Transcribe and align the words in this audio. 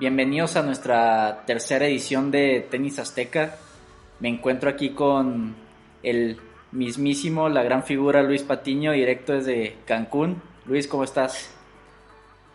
Bienvenidos 0.00 0.56
a 0.56 0.62
nuestra 0.62 1.44
tercera 1.44 1.84
edición 1.84 2.30
de 2.30 2.66
Tenis 2.70 2.98
Azteca. 2.98 3.56
Me 4.18 4.30
encuentro 4.30 4.70
aquí 4.70 4.94
con 4.94 5.54
el 6.02 6.40
mismísimo, 6.72 7.50
la 7.50 7.62
gran 7.62 7.84
figura 7.84 8.22
Luis 8.22 8.42
Patiño, 8.42 8.92
directo 8.92 9.34
desde 9.34 9.76
Cancún. 9.86 10.42
Luis, 10.64 10.86
¿cómo 10.86 11.04
estás? 11.04 11.50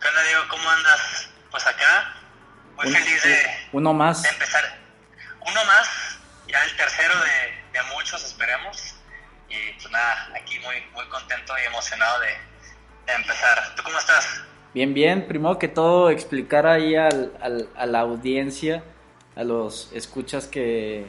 ¿Qué 0.00 0.08
onda, 0.08 0.22
Diego? 0.24 0.42
¿Cómo 0.48 0.68
andas? 0.68 1.28
Pues 1.52 1.64
acá, 1.68 2.16
muy 2.78 2.92
feliz 2.92 3.22
de, 3.22 3.46
uno 3.70 3.94
más. 3.94 4.24
empezar. 4.24 4.64
Uno 5.48 5.64
más, 5.66 6.18
ya 6.48 6.60
el 6.64 6.76
tercero 6.76 7.14
de, 7.14 7.78
de, 7.78 7.94
muchos, 7.94 8.24
esperemos. 8.24 8.96
Y 9.48 9.72
pues 9.74 9.88
nada, 9.92 10.32
aquí 10.34 10.58
muy, 10.58 10.84
muy 10.94 11.06
contento 11.06 11.54
y 11.62 11.66
emocionado 11.66 12.18
de, 12.22 12.36
de 13.06 13.12
empezar. 13.12 13.72
¿Tú 13.76 13.84
cómo 13.84 14.00
estás? 14.00 14.42
Bien, 14.76 14.92
bien. 14.92 15.26
Primero 15.26 15.58
que 15.58 15.68
todo, 15.68 16.10
explicar 16.10 16.66
ahí 16.66 16.96
al, 16.96 17.32
al, 17.40 17.70
a 17.76 17.86
la 17.86 18.00
audiencia, 18.00 18.84
a 19.34 19.42
los 19.42 19.90
escuchas 19.94 20.48
que, 20.48 21.06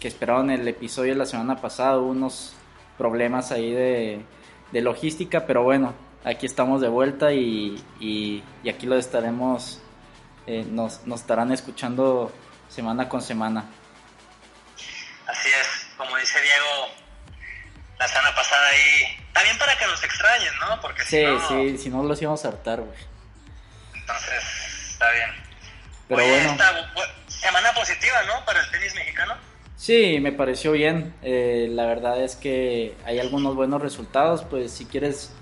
que 0.00 0.08
esperaron 0.08 0.50
el 0.50 0.66
episodio 0.66 1.12
de 1.12 1.18
la 1.18 1.26
semana 1.26 1.60
pasada, 1.60 1.98
unos 1.98 2.54
problemas 2.96 3.52
ahí 3.52 3.72
de, 3.72 4.24
de 4.72 4.80
logística, 4.80 5.44
pero 5.44 5.62
bueno, 5.62 5.92
aquí 6.24 6.46
estamos 6.46 6.80
de 6.80 6.88
vuelta 6.88 7.34
y, 7.34 7.84
y, 8.00 8.42
aquí 8.66 8.86
lo 8.86 8.96
estaremos, 8.96 9.82
eh, 10.46 10.64
nos 10.70 11.02
estarán 11.06 11.52
escuchando 11.52 12.32
semana 12.70 13.06
con 13.06 13.20
semana. 13.20 13.66
Así 15.26 15.50
es, 15.60 15.88
como 15.98 16.16
dice 16.16 16.40
Diego, 16.40 16.88
la 17.98 18.08
semana 18.08 18.34
pasada 18.34 18.66
ahí, 18.68 19.19
también 19.32 19.58
para 19.58 19.76
que 19.76 19.86
nos 19.86 20.02
extrañen, 20.02 20.52
¿no? 20.60 20.80
Porque 20.80 21.02
sí, 21.02 21.18
si 21.18 21.24
no, 21.24 21.48
sí, 21.48 21.78
si 21.78 21.90
no 21.90 22.02
los 22.02 22.20
íbamos 22.20 22.44
a 22.44 22.48
hartar, 22.48 22.80
güey. 22.80 22.98
Entonces, 23.94 24.44
está 24.90 25.10
bien. 25.12 25.30
Pero 26.08 26.22
Oye, 26.22 26.30
bueno. 26.30 26.50
esta 26.52 26.72
semana 27.28 27.72
positiva, 27.72 28.22
¿no? 28.24 28.44
Para 28.44 28.60
el 28.60 28.70
tenis 28.70 28.94
mexicano. 28.94 29.34
Sí, 29.76 30.18
me 30.20 30.32
pareció 30.32 30.72
bien. 30.72 31.14
Eh, 31.22 31.68
la 31.70 31.86
verdad 31.86 32.22
es 32.22 32.36
que 32.36 32.96
hay 33.06 33.18
algunos 33.18 33.54
buenos 33.54 33.80
resultados. 33.80 34.44
Pues 34.44 34.72
si 34.72 34.84
quieres, 34.84 35.32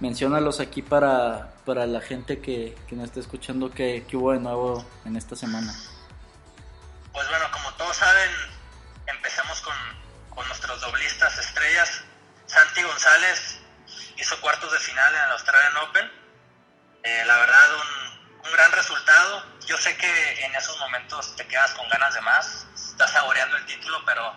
menciónalos 0.00 0.60
aquí 0.60 0.82
para, 0.82 1.54
para 1.64 1.86
la 1.86 2.00
gente 2.00 2.40
que, 2.40 2.74
que 2.88 2.96
nos 2.96 3.04
está 3.06 3.20
escuchando 3.20 3.70
que, 3.70 4.04
que 4.08 4.16
hubo 4.16 4.32
de 4.32 4.40
nuevo 4.40 4.84
en 5.04 5.16
esta 5.16 5.36
semana. 5.36 5.72
Pues 7.12 7.28
bueno, 7.28 7.44
como 7.52 7.70
todos 7.74 7.96
saben, 7.96 8.30
González 12.96 13.58
hizo 14.16 14.40
cuartos 14.40 14.72
de 14.72 14.78
final 14.78 15.14
en 15.14 15.20
el 15.20 15.30
Australian 15.32 15.76
Open. 15.86 16.10
Eh, 17.02 17.24
la 17.26 17.36
verdad, 17.36 17.74
un, 17.74 18.46
un 18.46 18.52
gran 18.52 18.72
resultado. 18.72 19.44
Yo 19.66 19.76
sé 19.76 19.94
que 19.98 20.44
en 20.46 20.54
esos 20.54 20.78
momentos 20.78 21.36
te 21.36 21.46
quedas 21.46 21.74
con 21.74 21.86
ganas 21.90 22.14
de 22.14 22.22
más. 22.22 22.66
Estás 22.74 23.12
saboreando 23.12 23.58
el 23.58 23.66
título, 23.66 24.02
pero, 24.06 24.34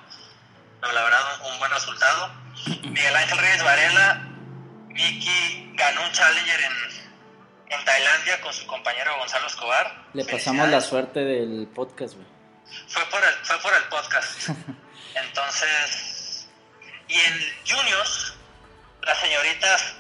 pero 0.82 0.92
la 0.92 1.04
verdad, 1.04 1.22
un, 1.40 1.54
un 1.54 1.60
buen 1.60 1.72
resultado. 1.72 2.34
Miguel 2.84 3.16
Ángel 3.16 3.38
Reyes 3.38 3.64
Varela, 3.64 4.28
Miki 4.90 5.72
ganó 5.76 6.02
un 6.04 6.12
Challenger 6.12 6.60
en, 6.60 6.74
en 7.70 7.86
Tailandia 7.86 8.42
con 8.42 8.52
su 8.52 8.68
compañero 8.68 9.18
Gonzalo 9.20 9.48
Escobar. 9.48 10.04
Le 10.12 10.26
pasamos 10.26 10.68
la 10.68 10.82
suerte 10.82 11.22
del 11.22 11.66
podcast, 11.74 12.16
güey. 12.16 12.28
Fue 12.90 13.06
por 13.06 13.24
el, 13.24 13.34
fue 13.36 13.58
por 13.60 13.74
el 13.74 13.84
podcast. 13.84 14.50
Entonces, 15.16 16.50
y 17.08 17.16
en 17.16 17.40
Juniors, 17.66 18.36
las 19.10 19.20
señoritas 19.22 19.96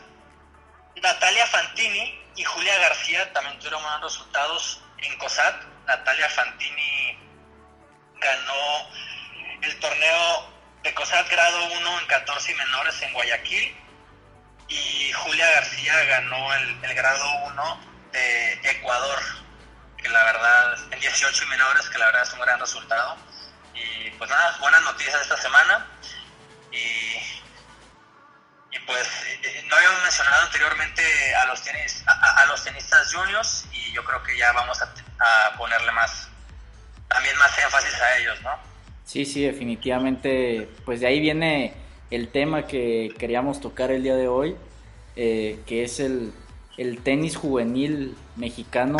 Natalia 1.02 1.48
Fantini 1.48 2.24
y 2.36 2.44
Julia 2.44 2.78
García 2.78 3.34
también 3.34 3.58
tuvieron 3.58 3.82
buenos 3.82 4.04
resultados 4.04 4.82
en 5.00 5.18
COSAT. 5.18 5.64
Natalia 5.88 6.30
Fantini 6.30 7.18
ganó 8.20 8.88
el 9.64 9.80
torneo 9.80 10.54
de 10.84 10.94
COSAT 10.94 11.28
grado 11.28 11.66
1 11.74 12.00
en 12.02 12.06
14 12.06 12.52
y 12.52 12.56
menores 12.56 13.02
en 13.02 13.14
Guayaquil 13.14 13.78
y 14.68 15.12
Julia 15.14 15.50
García 15.54 16.04
ganó 16.04 16.54
el, 16.54 16.94
grado 16.94 17.26
1 17.48 17.82
de 18.12 18.54
Ecuador, 18.64 19.20
que 19.98 20.08
la 20.08 20.24
verdad, 20.24 20.78
en 20.92 21.00
18 21.00 21.44
y 21.46 21.48
menores, 21.48 21.90
que 21.90 21.98
la 21.98 22.06
verdad 22.06 22.22
es 22.22 22.34
un 22.34 22.42
gran 22.42 22.60
resultado. 22.60 23.18
Y 23.74 24.12
pues 24.12 24.30
nada, 24.30 24.56
buenas 24.60 24.84
noticias 24.84 25.20
esta 25.20 25.38
semana. 25.38 25.88
Y 28.72 28.80
pues 28.86 29.08
eh, 29.44 29.64
no 29.68 29.76
habíamos 29.76 30.04
mencionado 30.04 30.46
anteriormente 30.46 31.02
a 31.36 31.46
los, 31.48 31.62
tenis, 31.64 32.04
a, 32.06 32.46
los 32.46 32.64
tenistas 32.64 33.14
juniors 33.14 33.66
y 33.74 33.92
yo 33.94 34.04
creo 34.04 34.22
que 34.24 34.38
ya 34.38 34.52
vamos 34.54 34.80
a, 34.82 34.86
a 34.86 35.58
ponerle 35.58 35.92
más, 35.92 36.30
también 37.08 37.36
más 37.38 37.58
énfasis 37.58 37.94
a 37.96 38.18
ellos, 38.18 38.42
¿no? 38.44 38.52
Sí, 39.06 39.26
sí, 39.26 39.42
definitivamente. 39.44 40.70
Pues 40.86 41.00
de 41.00 41.08
ahí 41.08 41.20
viene 41.20 41.74
el 42.12 42.28
tema 42.30 42.68
que 42.68 43.12
queríamos 43.18 43.60
tocar 43.60 43.90
el 43.92 44.04
día 44.04 44.16
de 44.16 44.28
hoy, 44.28 44.56
eh, 45.16 45.60
que 45.66 45.84
es 45.84 46.00
el, 46.00 46.32
el 46.78 47.02
tenis 47.02 47.36
juvenil 47.36 48.16
mexicano. 48.36 48.98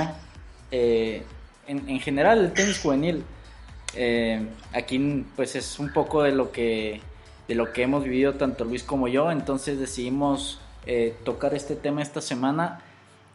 eh, 0.72 1.24
en, 1.68 1.88
en 1.88 2.00
general, 2.00 2.40
el 2.40 2.54
tenis 2.54 2.80
juvenil. 2.80 3.24
Eh, 3.94 4.48
aquí 4.74 5.26
pues 5.36 5.56
es 5.56 5.78
un 5.80 5.94
poco 5.94 6.24
de 6.24 6.32
lo 6.32 6.52
que 6.52 7.02
de 7.50 7.56
lo 7.56 7.74
que 7.74 7.82
hemos 7.82 8.04
vivido 8.04 8.36
tanto 8.36 8.64
Luis 8.64 8.84
como 8.84 9.08
yo. 9.08 9.32
Entonces 9.32 9.80
decidimos 9.80 10.62
eh, 10.86 11.18
tocar 11.26 11.54
este 11.56 11.76
tema 11.76 12.02
esta 12.02 12.22
semana. 12.22 12.82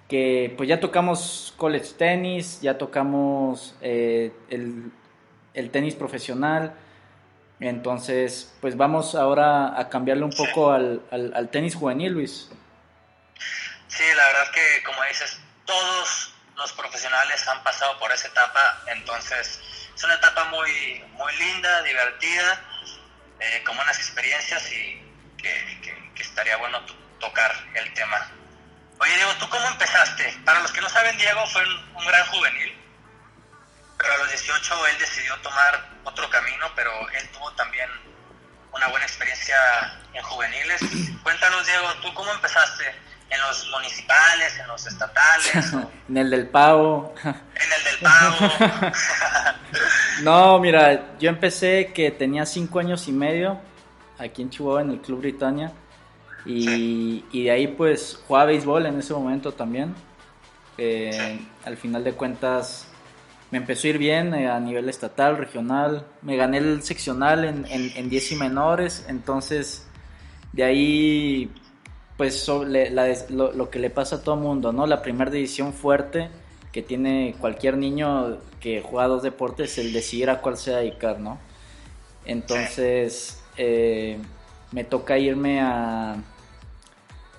Que 0.08 0.54
pues 0.56 0.68
ya 0.68 0.78
tocamos 0.80 1.52
college 1.56 1.94
tenis, 1.98 2.60
ya 2.60 2.78
tocamos 2.78 3.74
eh, 3.82 4.32
el, 4.48 5.70
tenis 5.70 5.96
profesional. 5.96 6.74
Entonces, 7.58 8.54
pues 8.60 8.76
vamos 8.76 9.14
ahora 9.14 9.78
a 9.78 9.88
cambiarle 9.88 10.24
un 10.24 10.32
poco 10.32 10.70
al 10.70 11.48
tenis 11.50 11.74
juvenil, 11.74 12.12
Luis. 12.12 12.50
Sí, 13.88 14.04
la 14.16 14.26
verdad 14.26 14.50
que 14.52 14.82
como 14.84 15.02
dices, 15.08 15.40
todos 15.64 16.34
los 16.56 16.72
profesionales 16.72 17.46
han 17.48 17.62
pasado 17.62 17.98
por 17.98 18.12
esa 18.12 18.28
etapa, 18.28 18.82
entonces 18.88 19.60
es 19.94 20.04
una 20.04 20.14
etapa 20.14 20.44
muy, 20.46 21.04
muy 21.12 21.32
linda, 21.36 21.82
divertida, 21.82 22.60
eh, 23.40 23.62
con 23.64 23.76
buenas 23.76 23.96
experiencias 23.98 24.70
y 24.72 25.02
que, 25.36 25.80
que- 25.82 26.22
estaría 26.22 26.56
bueno 26.56 26.80
to- 26.86 26.94
tocar 27.20 27.52
el 27.74 27.92
tema. 27.94 28.30
Oye 28.98 29.14
Diego, 29.14 29.32
¿tú 29.38 29.48
cómo 29.48 29.66
empezaste? 29.68 30.32
Para 30.44 30.60
los 30.60 30.72
que 30.72 30.80
no 30.80 30.88
saben, 30.88 31.16
Diego 31.18 31.46
fue 31.48 31.62
un, 31.62 31.96
un 31.96 32.06
gran 32.06 32.24
juvenil, 32.26 32.76
pero 33.98 34.12
a 34.14 34.16
los 34.18 34.28
18 34.30 34.86
él 34.88 34.98
decidió 34.98 35.36
tomar 35.38 35.88
otro 36.04 36.28
camino, 36.30 36.70
pero 36.74 37.08
él 37.10 37.28
tuvo 37.30 37.52
también 37.52 37.88
una 38.72 38.88
buena 38.88 39.06
experiencia 39.06 39.56
en 40.12 40.22
juveniles. 40.22 40.80
Cuéntanos, 41.22 41.66
Diego, 41.66 41.92
¿tú 42.02 42.12
cómo 42.14 42.32
empezaste? 42.32 42.94
¿En 43.30 43.40
los 43.40 43.68
municipales, 43.70 44.58
en 44.60 44.66
los 44.68 44.86
estatales, 44.86 45.74
o 45.74 45.90
En 46.08 46.16
el 46.16 46.30
del 46.30 46.48
pavo. 46.48 47.14
en 47.24 47.32
el 47.32 47.84
del 47.84 47.98
pago? 48.02 48.92
No, 50.22 50.60
mira, 50.60 51.18
yo 51.18 51.28
empecé 51.28 51.90
que 51.92 52.12
tenía 52.12 52.46
cinco 52.46 52.78
años 52.78 53.08
y 53.08 53.12
medio 53.12 53.58
aquí 54.18 54.42
en 54.42 54.50
Chihuahua 54.50 54.82
en 54.82 54.90
el 54.90 55.00
Club 55.00 55.18
Britannia 55.20 55.72
y, 56.46 57.24
y 57.32 57.44
de 57.44 57.50
ahí 57.50 57.66
pues 57.66 58.20
jugaba 58.26 58.46
béisbol 58.46 58.86
en 58.86 58.98
ese 59.00 59.12
momento 59.12 59.52
también. 59.52 59.94
Eh, 60.78 61.40
al 61.64 61.76
final 61.76 62.04
de 62.04 62.12
cuentas 62.12 62.86
me 63.50 63.58
empezó 63.58 63.86
a 63.86 63.90
ir 63.90 63.98
bien 63.98 64.34
eh, 64.34 64.48
a 64.48 64.58
nivel 64.60 64.88
estatal, 64.88 65.36
regional, 65.36 66.06
me 66.22 66.36
gané 66.36 66.58
el 66.58 66.82
seccional 66.82 67.44
en, 67.44 67.66
en, 67.68 67.92
en 67.96 68.08
10 68.10 68.32
y 68.32 68.36
menores, 68.36 69.04
entonces 69.08 69.86
de 70.52 70.64
ahí 70.64 71.52
pues 72.16 72.38
so- 72.40 72.64
le- 72.64 72.90
la 72.90 73.04
des- 73.04 73.30
lo, 73.30 73.52
lo 73.52 73.70
que 73.70 73.78
le 73.78 73.90
pasa 73.90 74.16
a 74.16 74.22
todo 74.22 74.36
mundo, 74.36 74.72
¿no? 74.72 74.86
La 74.86 75.02
primera 75.02 75.30
división 75.30 75.72
fuerte 75.72 76.28
que 76.72 76.82
tiene 76.82 77.34
cualquier 77.40 77.76
niño 77.76 78.38
que 78.60 78.82
juega 78.82 79.06
dos 79.08 79.22
deportes, 79.22 79.78
el 79.78 79.92
decidir 79.92 80.30
a 80.30 80.40
cuál 80.40 80.56
se 80.56 80.72
dedicar, 80.72 81.20
¿no? 81.20 81.38
Entonces, 82.24 83.40
eh, 83.56 84.18
me 84.72 84.84
toca 84.84 85.18
irme 85.18 85.60
a, 85.60 86.16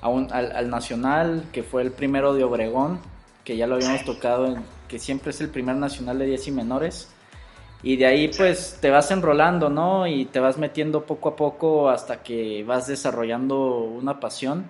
a 0.02 0.08
un- 0.10 0.32
al, 0.32 0.52
al 0.52 0.70
Nacional, 0.70 1.46
que 1.52 1.64
fue 1.64 1.82
el 1.82 1.92
primero 1.92 2.34
de 2.34 2.44
Obregón, 2.44 3.00
que 3.44 3.58
ya 3.58 3.68
lo 3.68 3.76
habíamos 3.76 4.06
tocado, 4.06 4.56
que 4.88 5.00
siempre 5.00 5.32
es 5.32 5.42
el 5.42 5.50
primer 5.50 5.76
nacional 5.76 6.20
de 6.20 6.26
10 6.28 6.48
y 6.48 6.52
menores. 6.52 7.10
Y 7.86 7.98
de 7.98 8.08
ahí 8.08 8.30
pues 8.30 8.80
te 8.82 8.92
vas 8.92 9.12
enrolando, 9.12 9.70
¿no? 9.70 10.08
Y 10.08 10.26
te 10.26 10.42
vas 10.42 10.58
metiendo 10.58 11.06
poco 11.06 11.30
a 11.30 11.38
poco 11.38 11.90
hasta 11.90 12.24
que 12.24 12.66
vas 12.66 12.88
desarrollando 12.88 13.80
una 13.80 14.20
pasión 14.20 14.66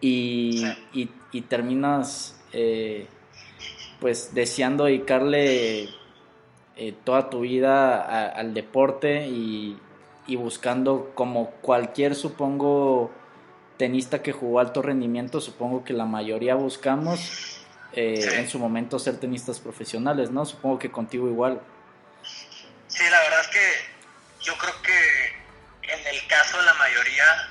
y, 0.00 0.64
y- 0.94 1.10
y 1.32 1.42
terminas 1.42 2.38
eh, 2.52 3.08
pues 4.00 4.34
deseando 4.34 4.84
dedicarle 4.86 5.84
eh, 6.76 6.94
toda 7.04 7.30
tu 7.30 7.40
vida 7.40 8.02
a- 8.02 8.28
al 8.30 8.54
deporte 8.54 9.28
y, 9.28 9.78
y 10.26 10.36
buscando 10.36 11.12
como 11.14 11.50
cualquier 11.62 12.14
supongo 12.14 13.10
tenista 13.78 14.22
que 14.22 14.32
jugó 14.32 14.60
alto 14.60 14.82
rendimiento, 14.82 15.40
supongo 15.40 15.84
que 15.84 15.94
la 15.94 16.06
mayoría 16.06 16.54
buscamos 16.56 17.34
eh, 17.92 18.34
en 18.36 18.48
su 18.48 18.58
momento 18.58 18.98
ser 18.98 19.18
tenistas 19.18 19.60
profesionales, 19.60 20.30
¿no? 20.30 20.44
Supongo 20.46 20.78
que 20.78 20.90
contigo 20.92 21.28
igual. 21.28 21.60
Sí, 22.88 23.02
la 23.10 23.20
verdad 23.20 23.40
es 23.40 23.48
que 23.48 23.94
yo 24.40 24.56
creo 24.58 24.82
que 24.82 25.44
en 25.82 26.06
el 26.06 26.26
caso 26.26 26.58
de 26.58 26.64
la 26.64 26.74
mayoría, 26.74 27.48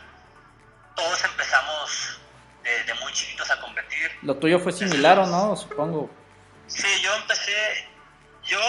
todos 0.95 1.23
empezamos 1.23 2.19
de, 2.63 2.93
muy 2.95 3.11
chiquitos 3.13 3.49
a 3.51 3.59
competir. 3.59 4.11
Lo 4.21 4.37
tuyo 4.37 4.59
fue 4.59 4.71
similar 4.71 5.19
o 5.19 5.25
no, 5.25 5.55
supongo. 5.55 6.09
Sí, 6.67 6.87
yo 7.01 7.13
empecé, 7.15 7.87
yo 8.43 8.59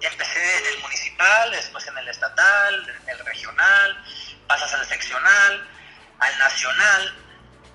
empecé 0.00 0.58
en 0.58 0.66
el 0.66 0.82
municipal, 0.82 1.50
después 1.50 1.86
en 1.86 1.98
el 1.98 2.08
estatal, 2.08 2.88
en 3.02 3.08
el 3.08 3.24
regional, 3.24 4.04
pasas 4.46 4.72
al 4.74 4.86
seccional, 4.86 5.68
al 6.18 6.38
nacional, 6.38 7.14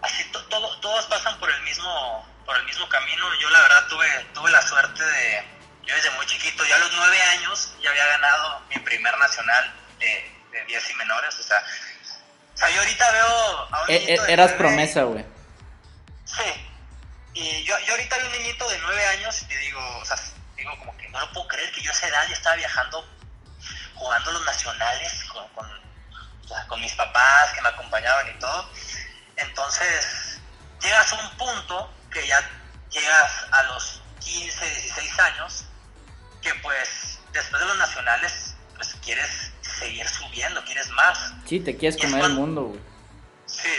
así 0.01 0.24
todo, 0.31 0.80
todos 0.80 1.06
pasan 1.07 1.39
por 1.39 1.50
el 1.51 1.62
mismo 1.63 2.27
por 2.45 2.57
el 2.57 2.65
mismo 2.65 2.88
camino. 2.89 3.25
Yo 3.41 3.50
la 3.50 3.62
verdad 3.62 3.88
tuve 3.88 4.07
tuve 4.33 4.51
la 4.51 4.62
suerte 4.62 5.03
de 5.03 5.45
yo 5.85 5.95
desde 5.95 6.09
muy 6.12 6.25
chiquito, 6.25 6.65
ya 6.65 6.75
a 6.75 6.80
los 6.80 6.91
nueve 6.94 7.21
años 7.21 7.74
ya 7.81 7.89
había 7.89 8.06
ganado 8.06 8.62
mi 8.69 8.80
primer 8.80 9.18
nacional 9.18 9.74
de, 10.00 10.31
de 10.51 10.65
10 10.65 10.89
y 10.89 10.94
menores, 10.95 11.39
o 11.39 11.44
sea, 11.44 11.63
o 12.53 12.57
sea, 12.57 12.69
yo 12.69 12.80
ahorita 12.80 13.12
veo 13.12 13.68
a 13.71 13.83
un 13.83 13.91
e, 13.91 13.95
e, 13.95 14.31
Eras 14.31 14.51
promesa, 14.53 15.03
güey. 15.03 15.25
Sí. 16.25 16.69
Y 17.33 17.63
yo, 17.63 17.77
yo 17.80 17.94
ahorita 17.94 18.18
veo 18.18 18.27
un 18.27 18.31
niñito 18.33 18.69
de 18.69 18.77
nueve 18.80 19.06
años 19.07 19.41
y 19.41 19.45
te 19.45 19.57
digo, 19.57 19.97
o 19.97 20.06
sea, 20.06 20.18
digo 20.56 20.77
como 20.77 20.95
que 20.97 21.09
no 21.09 21.19
lo 21.19 21.31
puedo 21.33 21.47
creer 21.47 21.71
que 21.71 21.81
yo 21.81 21.89
a 21.89 21.94
esa 21.94 22.07
edad 22.07 22.27
ya 22.27 22.35
estaba 22.35 22.56
viajando, 22.56 23.06
jugando 23.95 24.31
los 24.31 24.45
nacionales 24.45 25.24
con, 25.25 25.47
con 26.68 26.81
mis 26.81 26.94
papás 26.94 27.51
que 27.53 27.62
me 27.62 27.69
acompañaban 27.69 28.30
y 28.30 28.39
todo. 28.39 28.69
Entonces, 29.35 30.39
llegas 30.81 31.12
a 31.12 31.15
un 31.15 31.38
punto 31.38 31.94
que 32.12 32.27
ya 32.27 32.39
llegas 32.91 33.31
a 33.51 33.63
los 33.63 34.01
15, 34.19 34.65
16 34.65 35.19
años, 35.19 35.65
que 36.44 36.54
pues 36.56 37.19
después 37.31 37.62
de 37.62 37.68
los 37.68 37.78
nacionales, 37.78 38.56
pues 38.75 38.95
quieres 39.04 39.51
seguir 39.62 40.07
subiendo, 40.07 40.63
quieres 40.66 40.90
más. 40.92 41.34
Sí, 41.48 41.60
te 41.60 41.75
quieres 41.75 42.00
comer 42.00 42.25
el 42.25 42.34
mundo, 42.34 42.63
güey. 42.63 42.81
Sí, 43.45 43.69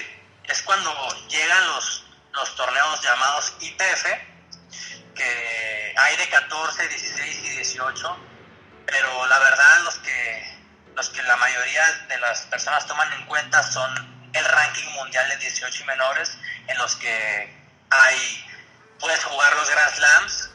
es 0.44 0.62
cuando 0.62 0.90
llegan 1.28 1.66
los, 1.68 2.04
los 2.32 2.56
torneos 2.56 3.02
llamados 3.02 3.54
ITF, 3.60 4.04
que 5.14 5.94
hay 5.96 6.16
de 6.16 6.28
14, 6.28 6.88
16 6.88 7.44
y 7.44 7.48
18, 7.50 8.16
pero 8.86 9.26
la 9.26 9.38
verdad 9.38 9.84
los 9.84 9.94
que, 9.98 10.58
los 10.96 11.08
que 11.10 11.22
la 11.22 11.36
mayoría 11.36 11.92
de 12.08 12.18
las 12.18 12.42
personas 12.42 12.86
toman 12.86 13.12
en 13.12 13.26
cuenta 13.26 13.62
son 13.62 14.30
el 14.32 14.44
ranking 14.44 14.88
mundial 14.92 15.28
de 15.28 15.36
18 15.36 15.82
y 15.82 15.86
menores, 15.86 16.36
en 16.66 16.78
los 16.78 16.96
que 16.96 17.54
hay, 17.90 18.46
puedes 18.98 19.22
jugar 19.24 19.54
los 19.54 19.70
Grand 19.70 19.94
Slams, 19.94 20.50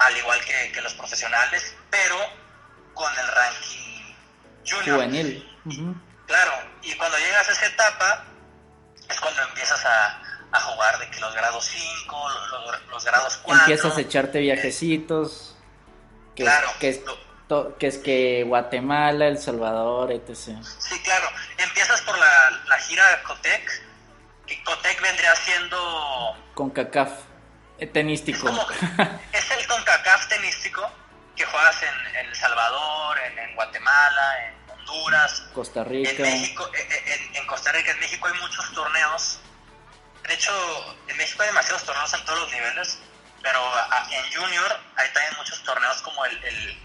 al 0.00 0.16
igual 0.16 0.40
que, 0.44 0.72
que 0.72 0.80
los 0.80 0.94
profesionales, 0.94 1.74
pero 1.90 2.16
con 2.94 3.12
el 3.18 3.28
ranking 3.28 4.14
junior. 4.66 4.96
Juvenil. 4.96 5.46
Claro, 6.26 6.52
y 6.82 6.94
cuando 6.94 7.18
llegas 7.18 7.48
a 7.48 7.52
esa 7.52 7.66
etapa, 7.66 8.24
es 9.08 9.20
cuando 9.20 9.42
empiezas 9.42 9.84
a, 9.84 10.22
a 10.52 10.60
jugar 10.60 10.98
de 10.98 11.10
que 11.10 11.20
los 11.20 11.34
grados 11.34 11.64
5, 11.64 12.28
los, 12.50 12.88
los, 12.88 13.04
grados 13.04 13.36
4. 13.42 13.62
Empiezas 13.62 13.96
a 13.96 14.00
echarte 14.00 14.38
viajecitos. 14.40 15.56
Que 16.34 16.44
claro. 16.44 16.68
Es, 16.70 16.76
que, 16.76 16.88
es, 16.88 17.00
que 17.78 17.86
es 17.86 17.98
que 17.98 18.44
Guatemala, 18.46 19.26
El 19.26 19.38
Salvador, 19.38 20.12
etc. 20.12 20.36
Sí, 20.78 21.02
claro. 21.02 21.28
Empiezas 21.58 22.00
por 22.02 22.18
la, 22.18 22.50
la 22.68 22.78
gira 22.78 23.22
Cotec, 23.24 23.82
que 24.46 24.62
Cotec 24.62 25.02
vendría 25.02 25.34
siendo... 25.36 26.36
CONCACAF, 26.54 27.10
eh, 27.10 27.29
tenístico. 27.86 28.48
Es, 29.32 29.44
es 29.44 29.58
el 29.58 29.66
CONCACAF 29.66 30.28
tenístico 30.28 30.90
que 31.36 31.44
juegas 31.44 31.82
en, 31.82 32.16
en 32.16 32.26
El 32.26 32.36
Salvador, 32.36 33.18
en, 33.18 33.38
en 33.38 33.54
Guatemala, 33.54 34.46
en 34.46 34.70
Honduras, 34.70 35.42
Costa 35.54 35.84
Rica. 35.84 36.10
En, 36.10 36.22
México, 36.22 36.70
eh, 36.74 36.88
eh, 36.90 37.14
en, 37.14 37.36
en, 37.36 37.46
Costa 37.46 37.72
Rica, 37.72 37.92
en 37.92 38.00
México 38.00 38.26
hay 38.26 38.40
muchos 38.40 38.72
torneos. 38.74 39.40
De 40.26 40.34
hecho, 40.34 40.52
en 41.08 41.16
México 41.16 41.42
hay 41.42 41.48
demasiados 41.48 41.84
torneos 41.84 42.12
en 42.14 42.24
todos 42.24 42.40
los 42.40 42.52
niveles, 42.52 42.98
pero 43.42 43.60
en 44.10 44.32
Junior 44.32 44.80
hay 44.96 45.08
también 45.12 45.34
muchos 45.38 45.62
torneos 45.62 46.02
como 46.02 46.24
el, 46.26 46.44
el, 46.44 46.78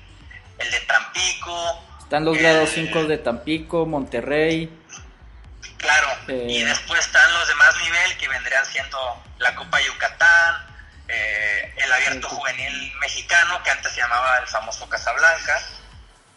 el 0.60 0.72
de 0.72 0.80
Tampico. 0.82 1.84
Están 2.00 2.24
los 2.24 2.38
grados 2.38 2.70
5 2.70 3.04
de 3.06 3.18
Tampico, 3.18 3.86
Monterrey. 3.86 4.70
Claro, 5.78 6.08
eh, 6.28 6.48
y 6.50 6.64
después 6.64 7.00
están 7.00 7.32
los 7.34 7.48
de 7.48 7.56
más 7.56 7.76
nivel 7.84 8.18
que 8.18 8.28
vendrían 8.28 8.66
siendo 8.66 9.24
la 9.40 9.54
Copa 9.56 9.82
Yucatán, 9.82 10.56
eh, 11.08 11.74
el 11.78 11.92
Abierto 11.92 12.28
Juvenil 12.30 12.94
Mexicano, 13.00 13.62
que 13.64 13.72
antes 13.72 13.92
se 13.92 14.02
llamaba 14.02 14.38
el 14.40 14.48
famoso 14.48 14.88
Casablanca. 14.90 15.62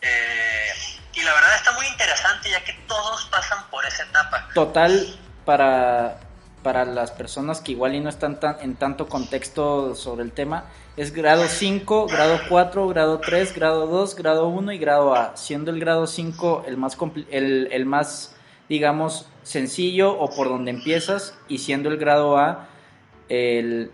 Eh, 0.01 0.71
y 1.15 1.23
la 1.23 1.33
verdad 1.35 1.57
está 1.57 1.73
muy 1.73 1.87
interesante 1.87 2.51
ya 2.51 2.63
que 2.63 2.73
todos 2.87 3.25
pasan 3.27 3.69
por 3.71 3.85
esa 3.85 4.05
etapa. 4.05 4.49
Total, 4.55 5.19
para, 5.45 6.21
para 6.63 6.85
las 6.85 7.11
personas 7.11 7.61
que 7.61 7.73
igual 7.73 7.95
y 7.95 8.01
no 8.01 8.09
están 8.09 8.39
tan, 8.39 8.59
en 8.61 8.77
tanto 8.77 9.09
contexto 9.09 9.95
sobre 9.95 10.23
el 10.23 10.33
tema, 10.33 10.67
es 10.97 11.13
grado 11.13 11.49
5, 11.49 12.07
grado 12.07 12.41
4, 12.49 12.89
grado 12.89 13.19
3, 13.21 13.55
grado 13.55 13.87
2, 13.87 14.15
grado 14.15 14.49
1 14.49 14.73
y 14.73 14.79
grado 14.79 15.15
A, 15.15 15.37
siendo 15.37 15.71
el 15.71 15.81
grado 15.81 16.07
5 16.07 16.65
el 16.67 16.77
más, 16.77 16.97
el, 17.31 17.69
el 17.73 17.87
más, 17.87 18.35
digamos, 18.69 19.27
sencillo 19.43 20.13
o 20.13 20.29
por 20.31 20.49
donde 20.49 20.71
empiezas, 20.71 21.35
y 21.49 21.59
siendo 21.59 21.89
el 21.89 21.97
grado 21.97 22.37
A 22.37 22.69
el, 23.29 23.91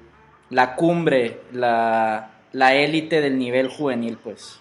la 0.54 0.76
cumbre, 0.76 1.42
la, 1.50 2.30
la 2.52 2.74
élite 2.74 3.20
del 3.20 3.36
nivel 3.36 3.68
juvenil, 3.68 4.16
pues. 4.18 4.60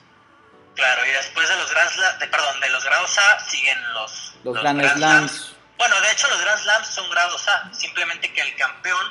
Claro, 0.74 1.06
y 1.06 1.12
después 1.12 1.48
de 1.48 1.56
los 1.56 1.69
Grand 1.69 2.19
de, 2.19 2.28
perdón, 2.28 2.60
de 2.62 2.69
los 2.72 2.84
grados 2.84 3.16
A 3.19 3.40
siguen 3.48 3.78
los, 3.94 4.34
los, 4.44 4.56
Grand, 4.56 4.84
Slams. 4.84 5.56
Bueno, 5.78 6.01
de 6.01 6.12
hecho 6.12 6.28
los 6.30 6.42
Grand 6.42 6.60
Slams 6.60 6.88
son 6.88 7.07
grados 7.12 7.48
A, 7.48 7.72
simplemente 7.75 8.34
que 8.34 8.42
el 8.42 8.56
campeón, 8.56 9.06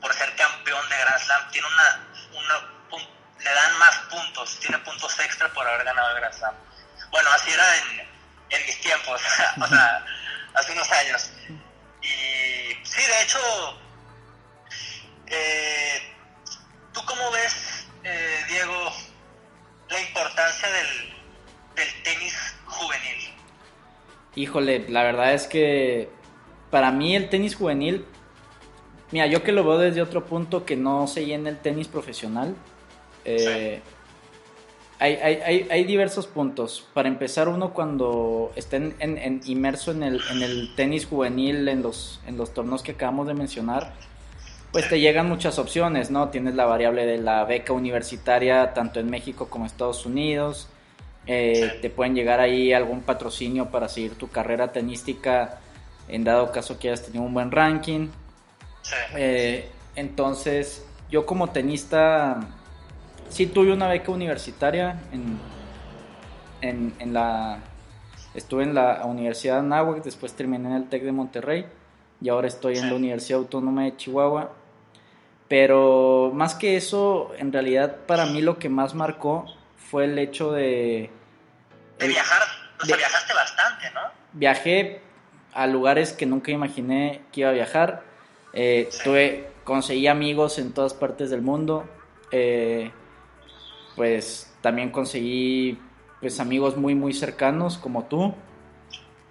por 0.00 0.14
ser 0.14 0.34
campeón 0.34 0.88
de 0.88 0.96
Grand 0.96 1.20
Slam, 1.20 1.50
tiene 1.50 1.68
una, 1.68 2.06
una 2.38 2.54
le 3.44 3.50
dan 3.50 3.78
más 3.78 3.94
puntos, 4.08 4.58
tiene 4.60 4.78
puntos 4.78 5.18
extra 5.18 5.52
por 5.52 5.66
haber 5.68 5.84
ganado 5.84 6.08
el 6.08 6.16
Grand 6.16 6.34
Slam. 6.34 6.54
Bueno, 7.10 7.28
así 7.34 7.50
era 7.50 7.76
en, 7.76 8.00
en 8.48 8.66
mis 8.66 8.80
tiempos, 8.80 9.20
o 9.60 9.66
sea, 9.66 10.06
hace 10.54 10.72
unos 10.72 10.90
años. 10.90 11.30
Y 12.00 12.78
sí, 12.82 13.02
de 13.06 13.22
hecho, 13.22 13.38
eh, 15.32 16.02
¿tú 16.92 17.00
cómo 17.06 17.30
ves, 17.32 17.86
eh, 18.04 18.40
Diego, 18.48 18.92
la 19.90 20.00
importancia 20.00 20.68
del, 20.68 20.86
del 21.76 22.02
tenis 22.02 22.34
juvenil? 22.66 23.34
Híjole, 24.34 24.88
la 24.88 25.02
verdad 25.02 25.34
es 25.34 25.46
que 25.46 26.10
para 26.70 26.90
mí 26.90 27.14
el 27.14 27.28
tenis 27.28 27.54
juvenil, 27.54 28.06
mira, 29.10 29.26
yo 29.26 29.42
que 29.42 29.52
lo 29.52 29.64
veo 29.64 29.78
desde 29.78 30.00
otro 30.00 30.24
punto 30.24 30.64
que 30.64 30.76
no 30.76 31.06
se 31.06 31.26
llena 31.26 31.50
el 31.50 31.58
tenis 31.58 31.88
profesional, 31.88 32.54
eh, 33.24 33.82
hay, 34.98 35.16
hay, 35.16 35.68
hay, 35.68 35.84
diversos 35.84 36.26
puntos. 36.28 36.86
Para 36.94 37.08
empezar, 37.08 37.48
uno 37.48 37.74
cuando 37.74 38.52
está 38.54 38.76
en, 38.76 39.40
inmerso 39.44 39.90
en 39.90 40.04
el, 40.04 40.20
en 40.30 40.42
el 40.42 40.74
tenis 40.76 41.06
juvenil, 41.06 41.68
en 41.68 41.82
los, 41.82 42.20
en 42.26 42.36
los 42.36 42.54
torneos 42.54 42.82
que 42.82 42.92
acabamos 42.92 43.26
de 43.26 43.34
mencionar, 43.34 43.92
pues 44.72 44.88
te 44.88 44.98
llegan 45.00 45.28
muchas 45.28 45.58
opciones, 45.58 46.10
¿no? 46.10 46.30
Tienes 46.30 46.54
la 46.54 46.64
variable 46.64 47.04
de 47.04 47.18
la 47.18 47.44
beca 47.44 47.74
universitaria 47.74 48.72
tanto 48.72 49.00
en 49.00 49.10
México 49.10 49.48
como 49.50 49.64
en 49.64 49.70
Estados 49.70 50.06
Unidos. 50.06 50.68
Eh, 51.26 51.78
te 51.82 51.90
pueden 51.90 52.14
llegar 52.14 52.40
ahí 52.40 52.72
algún 52.72 53.02
patrocinio 53.02 53.70
para 53.70 53.88
seguir 53.88 54.16
tu 54.16 54.28
carrera 54.28 54.72
tenística 54.72 55.60
en 56.08 56.24
dado 56.24 56.50
caso 56.50 56.78
que 56.78 56.88
hayas 56.88 57.04
tenido 57.04 57.22
un 57.22 57.34
buen 57.34 57.50
ranking. 57.50 58.08
Eh, 59.14 59.68
entonces, 59.94 60.84
yo 61.10 61.26
como 61.26 61.50
tenista 61.50 62.40
sí 63.28 63.46
tuve 63.46 63.72
una 63.72 63.88
beca 63.88 64.10
universitaria 64.10 65.00
en, 65.12 65.38
en, 66.62 66.94
en 66.98 67.12
la... 67.12 67.58
Estuve 68.34 68.62
en 68.62 68.72
la 68.72 69.04
Universidad 69.04 69.56
de 69.56 69.60
Anáhuac, 69.60 70.02
después 70.02 70.32
terminé 70.32 70.70
en 70.70 70.76
el 70.76 70.88
TEC 70.88 71.02
de 71.02 71.12
Monterrey 71.12 71.66
y 72.22 72.30
ahora 72.30 72.48
estoy 72.48 72.78
en 72.78 72.88
la 72.88 72.96
Universidad 72.96 73.40
Autónoma 73.40 73.84
de 73.84 73.96
Chihuahua. 73.96 74.61
Pero 75.52 76.32
más 76.32 76.54
que 76.54 76.78
eso, 76.78 77.34
en 77.36 77.52
realidad 77.52 77.96
para 78.06 78.24
mí 78.24 78.40
lo 78.40 78.58
que 78.58 78.70
más 78.70 78.94
marcó 78.94 79.44
fue 79.76 80.06
el 80.06 80.18
hecho 80.18 80.50
de... 80.50 81.10
De 81.98 82.08
viajar, 82.08 82.40
o 82.80 82.86
sea, 82.86 82.96
viajaste 82.96 83.34
bastante, 83.34 83.90
¿no? 83.90 84.00
Viajé 84.32 85.02
a 85.52 85.66
lugares 85.66 86.14
que 86.14 86.24
nunca 86.24 86.52
imaginé 86.52 87.20
que 87.30 87.42
iba 87.42 87.50
a 87.50 87.52
viajar. 87.52 88.02
Eh, 88.54 88.88
tuve, 89.04 89.50
conseguí 89.62 90.06
amigos 90.06 90.58
en 90.58 90.72
todas 90.72 90.94
partes 90.94 91.28
del 91.28 91.42
mundo. 91.42 91.86
Eh, 92.30 92.90
pues 93.94 94.50
también 94.62 94.88
conseguí 94.88 95.78
pues 96.22 96.40
amigos 96.40 96.78
muy 96.78 96.94
muy 96.94 97.12
cercanos 97.12 97.76
como 97.76 98.06
tú 98.06 98.34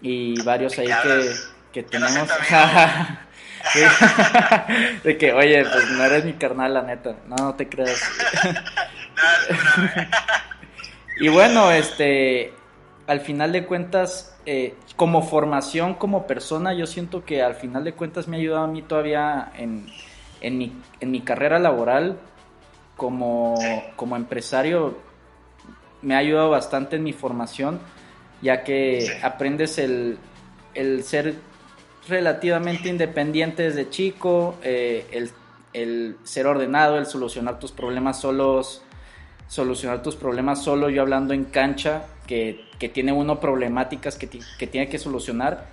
y 0.03 0.39
varios 0.43 0.77
ahí 0.77 0.85
que, 0.85 1.31
que 1.73 1.81
tenemos 1.81 2.29
de 5.03 5.17
que, 5.17 5.33
oye, 5.33 5.63
pues 5.63 5.91
no 5.91 6.03
eres 6.03 6.25
mi 6.25 6.33
carnal, 6.33 6.73
la 6.73 6.81
neta. 6.81 7.15
No, 7.27 7.35
no 7.35 7.55
te 7.55 7.67
creas. 7.67 8.01
y 11.19 11.29
bueno, 11.29 11.71
este, 11.71 12.53
al 13.07 13.21
final 13.21 13.51
de 13.51 13.65
cuentas, 13.65 14.35
eh, 14.45 14.75
como 14.95 15.21
formación, 15.21 15.95
como 15.95 16.27
persona, 16.27 16.73
yo 16.73 16.87
siento 16.87 17.25
que 17.25 17.41
al 17.41 17.55
final 17.55 17.83
de 17.83 17.93
cuentas 17.93 18.27
me 18.27 18.37
ha 18.37 18.39
ayudado 18.39 18.63
a 18.63 18.67
mí 18.67 18.81
todavía 18.81 19.51
en, 19.55 19.87
en, 20.41 20.57
mi, 20.57 20.73
en 20.99 21.11
mi 21.11 21.21
carrera 21.21 21.59
laboral 21.59 22.17
como, 22.97 23.55
como 23.95 24.15
empresario. 24.15 24.97
Me 26.01 26.15
ha 26.15 26.19
ayudado 26.19 26.49
bastante 26.49 26.95
en 26.95 27.03
mi 27.03 27.13
formación, 27.13 27.79
ya 28.41 28.63
que 28.63 29.19
aprendes 29.21 29.77
el, 29.77 30.17
el 30.73 31.03
ser 31.03 31.35
relativamente 32.07 32.89
independiente 32.89 33.63
desde 33.63 33.89
chico, 33.89 34.57
eh, 34.63 35.07
el, 35.11 35.31
el, 35.73 36.17
ser 36.23 36.47
ordenado, 36.47 36.97
el 36.97 37.05
solucionar 37.05 37.59
tus 37.59 37.71
problemas 37.71 38.19
solos, 38.19 38.81
solucionar 39.47 40.01
tus 40.01 40.15
problemas 40.15 40.63
solo, 40.63 40.89
yo 40.89 41.01
hablando 41.01 41.33
en 41.33 41.45
cancha, 41.45 42.05
que, 42.27 42.65
que 42.79 42.89
tiene 42.89 43.11
uno 43.11 43.39
problemáticas 43.39 44.15
que, 44.15 44.29
que 44.57 44.67
tiene 44.67 44.89
que 44.89 44.97
solucionar. 44.97 45.65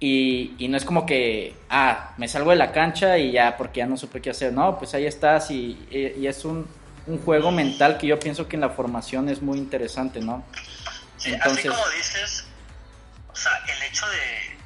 Y, 0.00 0.54
y, 0.58 0.68
no 0.68 0.76
es 0.76 0.84
como 0.84 1.04
que, 1.04 1.56
ah, 1.70 2.14
me 2.18 2.28
salgo 2.28 2.50
de 2.50 2.56
la 2.56 2.70
cancha 2.70 3.18
y 3.18 3.32
ya, 3.32 3.56
porque 3.56 3.78
ya 3.78 3.86
no 3.86 3.96
supe 3.96 4.20
qué 4.20 4.30
hacer. 4.30 4.52
No, 4.52 4.78
pues 4.78 4.94
ahí 4.94 5.06
estás 5.06 5.50
y, 5.50 5.76
y, 5.90 6.26
es 6.26 6.44
un, 6.44 6.68
un, 7.08 7.18
juego 7.18 7.50
mental 7.50 7.98
que 7.98 8.06
yo 8.06 8.18
pienso 8.18 8.46
que 8.46 8.54
en 8.54 8.60
la 8.60 8.70
formación 8.70 9.28
es 9.28 9.42
muy 9.42 9.58
interesante, 9.58 10.20
¿no? 10.20 10.44
Entonces, 11.24 11.66
así 11.66 11.68
como 11.68 11.90
dices, 11.96 12.46
o 13.32 13.34
sea, 13.34 13.52
el 13.66 13.90
hecho 13.90 14.06
de, 14.06 14.57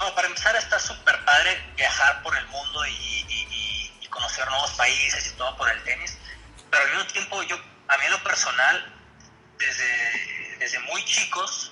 no, 0.00 0.14
para 0.14 0.26
empezar 0.26 0.56
está 0.56 0.78
súper 0.78 1.22
padre 1.24 1.62
viajar 1.76 2.22
por 2.22 2.36
el 2.36 2.46
mundo 2.48 2.84
y, 2.86 3.10
conocer 4.10 4.44
nuevos 4.48 4.72
países 4.72 5.28
y 5.28 5.30
todo 5.36 5.56
por 5.56 5.70
el 5.70 5.80
tenis, 5.84 6.18
pero 6.68 6.82
al 6.82 6.90
mismo 6.90 7.06
tiempo 7.12 7.42
yo, 7.44 7.56
a 7.86 7.96
mí 7.96 8.04
en 8.06 8.10
lo 8.10 8.22
personal, 8.24 8.92
desde, 9.56 10.56
desde 10.58 10.80
muy 10.80 11.04
chicos, 11.04 11.70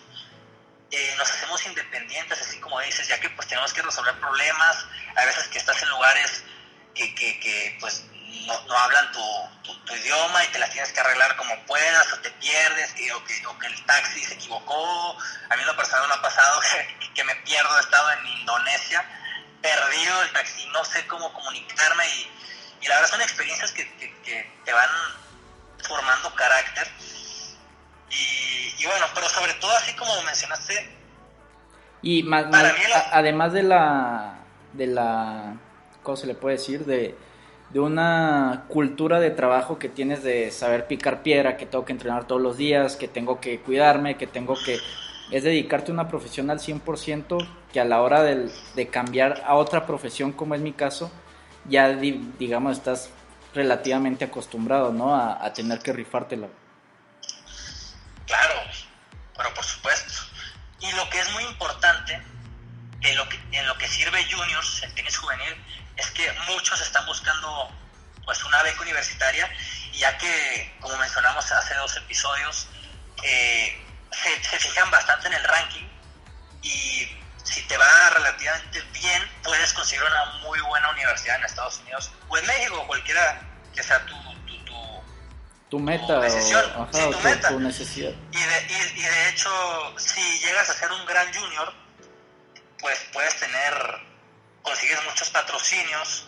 eh, 0.92 1.14
nos 1.18 1.28
hacemos 1.28 1.66
independientes, 1.66 2.40
así 2.40 2.60
como 2.60 2.80
dices, 2.80 3.08
ya 3.08 3.18
que 3.18 3.28
pues 3.30 3.48
tenemos 3.48 3.72
que 3.72 3.82
resolver 3.82 4.14
problemas, 4.20 4.86
a 5.16 5.24
veces 5.24 5.48
que 5.48 5.58
estás 5.58 5.82
en 5.82 5.88
lugares 5.88 6.44
que, 6.94 7.12
que, 7.16 7.40
que 7.40 7.76
pues 7.80 8.04
no, 8.46 8.60
no 8.66 8.78
hablan 8.78 9.10
tu, 9.12 9.74
tu, 9.84 9.94
idioma 9.94 10.44
y 10.44 10.48
te 10.48 10.58
las 10.58 10.70
tienes 10.70 10.92
que 10.92 11.00
arreglar 11.00 11.36
como 11.36 11.54
puedas, 11.66 12.12
o 12.12 12.18
te 12.20 12.30
pierdes, 12.32 12.98
y, 12.98 13.10
o, 13.10 13.24
que, 13.24 13.46
o, 13.46 13.58
que, 13.58 13.66
el 13.66 13.84
taxi 13.84 14.24
se 14.24 14.34
equivocó. 14.34 15.16
A 15.50 15.56
mí 15.56 15.62
lo 15.64 15.76
personal 15.76 16.08
me 16.08 16.14
ha 16.14 16.22
pasado 16.22 16.60
que, 17.00 17.14
que 17.14 17.24
me 17.24 17.34
pierdo, 17.36 17.76
he 17.76 17.80
estado 17.80 18.10
en 18.12 18.26
Indonesia, 18.26 19.04
perdido 19.62 20.22
el 20.22 20.32
taxi, 20.32 20.66
no 20.66 20.84
sé 20.84 21.06
cómo 21.06 21.32
comunicarme, 21.32 22.06
y, 22.08 22.30
y 22.82 22.88
la 22.88 22.96
verdad 22.96 23.10
son 23.10 23.22
experiencias 23.22 23.72
que, 23.72 23.88
que 23.96 24.50
te 24.64 24.72
van 24.72 24.90
formando 25.86 26.34
carácter. 26.34 26.86
Y, 28.10 28.82
y, 28.82 28.86
bueno, 28.86 29.06
pero 29.14 29.28
sobre 29.28 29.54
todo 29.54 29.70
así 29.76 29.94
como 29.94 30.22
mencionaste. 30.22 30.96
Y 32.02 32.22
más, 32.22 32.46
más 32.46 32.62
la... 32.62 33.08
además 33.12 33.52
de 33.52 33.62
la, 33.62 34.38
de 34.72 34.86
la, 34.86 35.56
¿cómo 36.02 36.16
se 36.16 36.26
le 36.26 36.34
puede 36.34 36.56
decir? 36.56 36.84
De, 36.84 37.16
de 37.70 37.80
una 37.80 38.64
cultura 38.68 39.20
de 39.20 39.30
trabajo 39.30 39.78
que 39.78 39.88
tienes 39.88 40.22
de 40.22 40.50
saber 40.50 40.86
picar 40.86 41.22
piedra, 41.22 41.56
que 41.56 41.66
tengo 41.66 41.84
que 41.84 41.92
entrenar 41.92 42.26
todos 42.26 42.40
los 42.40 42.56
días, 42.56 42.96
que 42.96 43.08
tengo 43.08 43.40
que 43.40 43.60
cuidarme, 43.60 44.16
que 44.16 44.26
tengo 44.26 44.54
que... 44.64 44.78
Es 45.30 45.44
dedicarte 45.44 45.90
a 45.90 45.94
una 45.94 46.08
profesión 46.08 46.50
al 46.50 46.58
100% 46.58 47.46
que 47.72 47.80
a 47.80 47.84
la 47.84 48.00
hora 48.00 48.22
de, 48.22 48.50
de 48.74 48.88
cambiar 48.88 49.42
a 49.46 49.54
otra 49.54 49.86
profesión, 49.86 50.32
como 50.32 50.54
es 50.54 50.62
mi 50.62 50.72
caso, 50.72 51.12
ya 51.68 51.90
digamos 51.94 52.78
estás 52.78 53.10
relativamente 53.54 54.24
acostumbrado, 54.24 54.92
¿no? 54.92 55.14
A, 55.14 55.52
tener 55.52 55.80
que 55.80 55.92
rifártela. 55.92 56.48
Claro, 58.26 58.54
pero 59.36 59.54
por 59.54 59.64
supuesto. 59.64 60.12
Y 60.80 60.92
lo 60.92 61.08
que 61.10 61.18
es 61.18 61.32
muy 61.32 61.44
importante, 61.44 62.22
en 63.00 63.16
lo 63.16 63.28
que, 63.28 63.36
en 63.52 63.66
lo 63.66 63.76
que 63.78 63.88
sirve 63.88 64.18
Juniors, 64.30 64.82
el 64.82 64.94
tenis 64.94 65.16
juvenil, 65.16 65.54
es 65.98 66.10
que 66.12 66.32
muchos 66.46 66.80
están 66.80 67.04
buscando 67.06 67.70
pues 68.24 68.42
una 68.44 68.62
beca 68.62 68.80
universitaria 68.82 69.50
y 69.92 69.98
ya 69.98 70.16
que, 70.16 70.76
como 70.80 70.96
mencionamos 70.96 71.50
hace 71.50 71.74
dos 71.74 71.96
episodios, 71.96 72.68
eh, 73.22 73.84
se, 74.12 74.44
se, 74.44 74.58
fijan 74.58 74.90
bastante 74.90 75.26
en 75.26 75.34
el 75.34 75.44
ranking 75.44 75.86
y 76.62 77.08
si 77.42 77.62
te 77.62 77.76
va 77.76 78.10
relativamente 78.10 78.80
bien, 78.92 79.22
puedes 79.42 79.72
conseguir 79.72 80.04
una 80.04 80.24
muy 80.42 80.60
buena 80.60 80.90
universidad 80.90 81.36
en 81.36 81.44
Estados 81.44 81.78
Unidos 81.78 82.10
o 82.28 82.38
en 82.38 82.46
México, 82.46 82.86
cualquiera 82.86 83.40
que 83.74 83.82
sea 83.82 84.04
tu, 84.06 84.14
tu, 84.46 84.64
tu, 84.64 85.02
tu 85.70 85.78
meta, 85.80 86.20
decisión, 86.20 86.64
o, 86.76 86.82
ajá, 86.82 86.92
sí, 86.92 87.00
tu, 87.04 87.10
tu, 87.10 87.20
meta. 87.20 87.48
tu 87.48 87.60
necesidad. 87.60 88.12
Y 88.32 88.42
de, 88.42 88.66
y, 88.68 89.00
y 89.00 89.02
de 89.02 89.28
hecho, 89.30 89.50
si 89.98 90.38
llegas 90.40 90.70
a 90.70 90.74
ser 90.74 90.92
un 90.92 91.04
gran 91.06 91.32
junior, 91.34 91.72
pues 92.78 92.98
puedes 93.12 93.38
tener 93.40 94.07
consigues 94.78 95.04
muchos 95.04 95.30
patrocinios. 95.30 96.24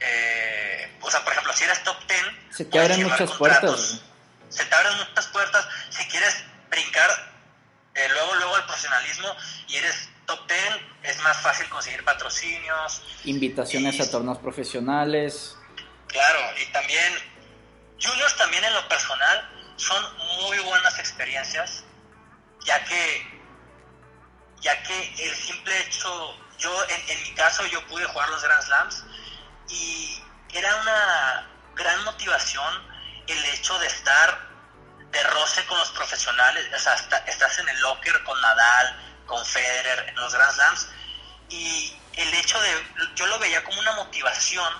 Eh, 0.00 0.98
o 1.00 1.10
sea, 1.10 1.22
por 1.22 1.32
ejemplo, 1.32 1.52
si 1.52 1.64
eres 1.64 1.82
top 1.84 1.96
10, 2.08 2.20
se 2.50 2.64
te 2.64 2.78
abren 2.78 3.02
muchas 3.02 3.32
puertas. 3.32 4.00
Se 4.48 4.64
te 4.64 4.74
abren 4.74 4.96
muchas 4.96 5.26
puertas. 5.28 5.68
Si 5.90 6.04
quieres 6.08 6.42
brincar 6.70 7.10
eh, 7.94 8.08
luego, 8.10 8.34
luego 8.36 8.56
al 8.56 8.64
profesionalismo 8.64 9.28
y 9.68 9.76
eres 9.76 10.08
top 10.26 10.40
10, 10.48 10.60
es 11.02 11.18
más 11.22 11.36
fácil 11.38 11.68
conseguir 11.68 12.04
patrocinios. 12.04 13.02
Invitaciones 13.24 13.96
y, 13.96 14.02
a 14.02 14.10
torneos 14.10 14.38
profesionales. 14.38 15.56
Claro, 16.08 16.40
y 16.60 16.72
también, 16.72 17.12
juniors 18.00 18.36
también 18.36 18.64
en 18.64 18.74
lo 18.74 18.88
personal 18.88 19.48
son 19.76 20.04
muy 20.40 20.58
buenas 20.60 20.98
experiencias, 20.98 21.84
ya 22.64 22.82
que, 22.84 23.40
ya 24.60 24.82
que 24.82 25.14
el 25.24 25.34
simple 25.34 25.78
hecho 25.80 26.41
yo, 26.58 26.84
en, 26.88 27.10
en, 27.10 27.22
mi 27.22 27.34
caso, 27.34 27.66
yo 27.66 27.84
pude 27.86 28.04
jugar 28.06 28.28
los 28.28 28.42
Grand 28.42 28.62
Slams 28.62 29.04
y 29.68 30.22
era 30.52 30.74
una 30.76 31.48
gran 31.74 32.04
motivación 32.04 32.92
el 33.26 33.44
hecho 33.46 33.78
de 33.78 33.86
estar 33.86 34.52
de 35.10 35.22
roce 35.24 35.64
con 35.66 35.78
los 35.78 35.90
profesionales, 35.90 36.66
o 36.74 36.78
sea, 36.78 36.94
está, 36.94 37.18
estás 37.18 37.58
en 37.58 37.68
el 37.68 37.80
locker 37.80 38.22
con 38.24 38.40
Nadal, 38.40 39.22
con 39.26 39.44
Federer, 39.44 40.08
en 40.08 40.14
los 40.16 40.32
Grand 40.32 40.52
Slams, 40.52 40.88
y 41.50 41.94
el 42.14 42.34
hecho 42.34 42.60
de, 42.60 42.86
yo 43.14 43.26
lo 43.26 43.38
veía 43.38 43.62
como 43.62 43.78
una 43.80 43.92
motivación 43.92 44.72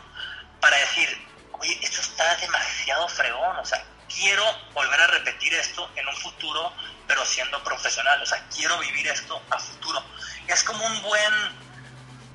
para 0.60 0.76
decir, 0.78 1.28
oye, 1.52 1.78
esto 1.82 2.00
está 2.00 2.34
demasiado 2.36 3.08
fregón, 3.08 3.58
o 3.58 3.64
sea, 3.64 3.84
quiero 4.08 4.44
volver 4.72 5.00
a 5.00 5.06
repetir 5.08 5.52
esto 5.54 5.90
en 5.96 6.08
un 6.08 6.16
futuro, 6.16 6.72
pero 7.12 7.26
siendo 7.26 7.62
profesional, 7.62 8.22
o 8.22 8.24
sea, 8.24 8.42
quiero 8.56 8.78
vivir 8.78 9.06
esto 9.06 9.42
a 9.50 9.58
futuro. 9.58 10.02
Es 10.48 10.64
como 10.64 10.82
un 10.86 11.02
buen 11.02 11.62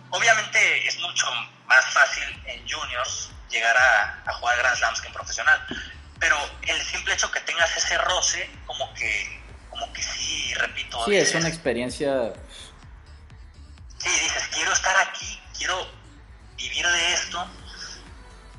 Obviamente 0.09 0.87
es 0.87 0.99
mucho 0.99 1.25
más 1.65 1.85
fácil 1.93 2.23
en 2.45 2.61
juniors 2.69 3.29
llegar 3.49 3.75
a, 3.75 4.21
a, 4.25 4.33
jugar 4.33 4.57
Grand 4.59 4.77
Slams 4.77 5.01
que 5.01 5.07
en 5.07 5.13
profesional, 5.13 5.65
pero 6.19 6.37
el 6.61 6.81
simple 6.81 7.13
hecho 7.13 7.29
que 7.31 7.41
tengas 7.41 7.75
ese 7.75 7.97
roce, 7.97 8.49
como 8.65 8.93
que, 8.93 9.41
como 9.69 9.91
que 9.91 10.01
sí, 10.01 10.53
repito. 10.53 11.03
Sí, 11.05 11.17
es 11.17 11.33
una 11.35 11.49
experiencia. 11.49 12.33
Sí, 13.97 14.09
dices, 14.09 14.43
quiero 14.53 14.71
estar 14.71 14.95
aquí, 15.07 15.41
quiero 15.57 15.91
vivir 16.55 16.87
de 16.87 17.13
esto, 17.13 17.45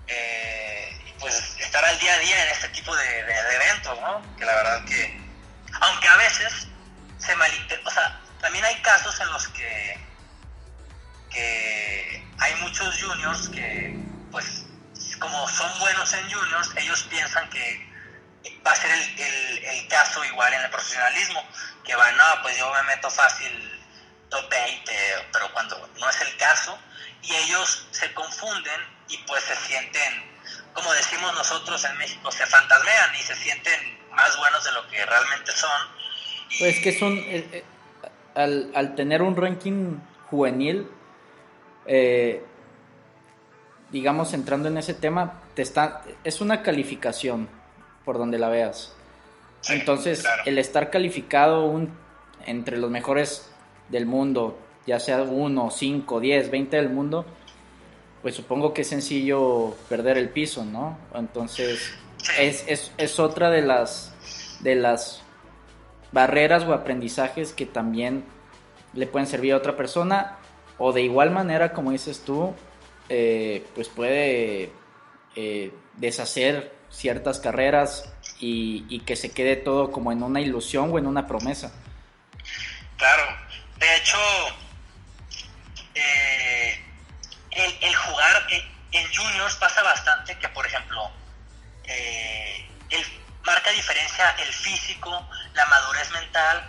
eh, 0.06 1.14
pues 1.18 1.56
estar 1.60 1.82
al 1.84 1.98
día 1.98 2.12
a 2.12 2.18
día 2.18 2.44
en 2.44 2.50
este 2.50 2.68
tipo 2.68 2.94
de, 2.94 3.24
de, 3.24 3.42
de 3.42 3.54
eventos, 3.54 4.00
¿no? 4.00 4.36
Que 4.36 4.44
la 4.44 4.54
verdad 4.54 4.84
que, 4.84 5.27
aunque 5.80 6.08
a 6.08 6.16
veces 6.16 6.68
se 7.18 7.34
malinterpreta, 7.36 7.88
o 7.88 7.92
sea, 7.92 8.20
también 8.40 8.64
hay 8.64 8.80
casos 8.82 9.18
en 9.20 9.28
los 9.28 9.48
que 9.48 10.08
hay 12.38 12.54
muchos 12.56 13.00
juniors 13.00 13.48
que, 13.48 13.94
pues, 14.30 14.64
como 15.18 15.48
son 15.48 15.78
buenos 15.78 16.12
en 16.14 16.30
juniors, 16.30 16.70
ellos 16.76 17.02
piensan 17.04 17.48
que 17.50 17.88
va 18.66 18.72
a 18.72 18.76
ser 18.76 18.90
el, 18.90 19.88
caso 19.88 20.24
igual 20.24 20.52
en 20.52 20.62
el 20.62 20.70
profesionalismo, 20.70 21.42
que 21.84 21.94
va, 21.94 22.10
no, 22.12 22.24
pues 22.42 22.56
yo 22.56 22.70
me 22.74 22.82
meto 22.82 23.10
fácil 23.10 23.50
top 24.28 24.48
20, 24.50 24.92
pero 25.32 25.50
cuando 25.52 25.90
no 25.98 26.10
es 26.10 26.20
el 26.20 26.36
caso, 26.36 26.78
y 27.22 27.34
ellos 27.34 27.86
se 27.90 28.12
confunden 28.14 28.80
y 29.08 29.16
pues 29.18 29.42
se 29.44 29.56
sienten, 29.56 30.37
como 30.78 30.92
decimos 30.92 31.34
nosotros 31.34 31.84
en 31.84 31.98
México, 31.98 32.30
se 32.30 32.46
fantasmean 32.46 33.14
y 33.18 33.22
se 33.22 33.34
sienten 33.34 33.98
más 34.14 34.36
buenos 34.38 34.64
de 34.64 34.72
lo 34.72 34.86
que 34.88 35.04
realmente 35.04 35.50
son. 35.52 35.70
Y... 36.50 36.58
Pues 36.60 36.80
que 36.80 36.96
son, 36.96 37.18
eh, 37.18 37.48
eh, 37.52 37.64
al, 38.36 38.70
al 38.74 38.94
tener 38.94 39.22
un 39.22 39.36
ranking 39.36 39.98
juvenil, 40.30 40.88
eh, 41.86 42.44
digamos, 43.90 44.32
entrando 44.34 44.68
en 44.68 44.78
ese 44.78 44.94
tema, 44.94 45.42
te 45.54 45.62
está, 45.62 46.02
es 46.22 46.40
una 46.40 46.62
calificación 46.62 47.48
por 48.04 48.18
donde 48.18 48.38
la 48.38 48.48
veas. 48.48 48.94
Sí, 49.62 49.72
Entonces, 49.72 50.20
claro. 50.20 50.42
el 50.46 50.58
estar 50.58 50.90
calificado 50.90 51.64
un, 51.64 51.92
entre 52.46 52.76
los 52.76 52.90
mejores 52.90 53.50
del 53.88 54.06
mundo, 54.06 54.58
ya 54.86 55.00
sea 55.00 55.22
1, 55.22 55.70
5, 55.70 56.20
10, 56.20 56.50
20 56.50 56.76
del 56.76 56.90
mundo, 56.90 57.26
pues 58.22 58.34
supongo 58.34 58.74
que 58.74 58.82
es 58.82 58.88
sencillo 58.88 59.76
perder 59.88 60.18
el 60.18 60.30
piso, 60.30 60.64
¿no? 60.64 60.98
Entonces, 61.14 61.92
es, 62.38 62.64
es, 62.66 62.92
es 62.98 63.18
otra 63.18 63.50
de 63.50 63.62
las, 63.62 64.12
de 64.60 64.74
las 64.74 65.22
barreras 66.12 66.64
o 66.64 66.72
aprendizajes 66.72 67.52
que 67.52 67.66
también 67.66 68.24
le 68.94 69.06
pueden 69.06 69.26
servir 69.26 69.52
a 69.52 69.56
otra 69.56 69.76
persona 69.76 70.38
o 70.78 70.92
de 70.92 71.02
igual 71.02 71.30
manera, 71.30 71.72
como 71.72 71.90
dices 71.90 72.22
tú, 72.24 72.54
eh, 73.08 73.66
pues 73.74 73.88
puede 73.88 74.72
eh, 75.34 75.72
deshacer 75.96 76.72
ciertas 76.90 77.40
carreras 77.40 78.12
y, 78.40 79.00
que 79.00 79.16
se 79.16 79.30
quede 79.30 79.56
todo 79.56 79.90
como 79.90 80.12
en 80.12 80.22
una 80.22 80.40
ilusión 80.40 80.90
o 80.92 80.98
en 80.98 81.06
una 81.06 81.26
promesa. 81.26 81.72
Claro, 82.96 83.22
de 83.78 83.96
hecho, 83.96 84.18
eh, 85.94 86.57
el, 87.58 87.94
jugar 87.94 88.46
en, 88.50 89.14
juniors 89.14 89.56
pasa 89.56 89.82
bastante 89.82 90.38
que, 90.38 90.48
por 90.48 90.66
ejemplo, 90.66 91.10
el, 91.84 93.20
marca 93.44 93.70
diferencia 93.70 94.30
el 94.38 94.52
físico, 94.52 95.28
la 95.54 95.66
madurez 95.66 96.10
mental, 96.10 96.68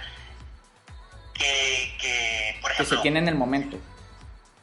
que, 1.34 2.58
por 2.62 2.72
ejemplo... 2.72 2.90
Que 2.90 2.96
se 2.98 3.02
tiene 3.02 3.20
en 3.20 3.28
el 3.30 3.36
momento. 3.36 3.78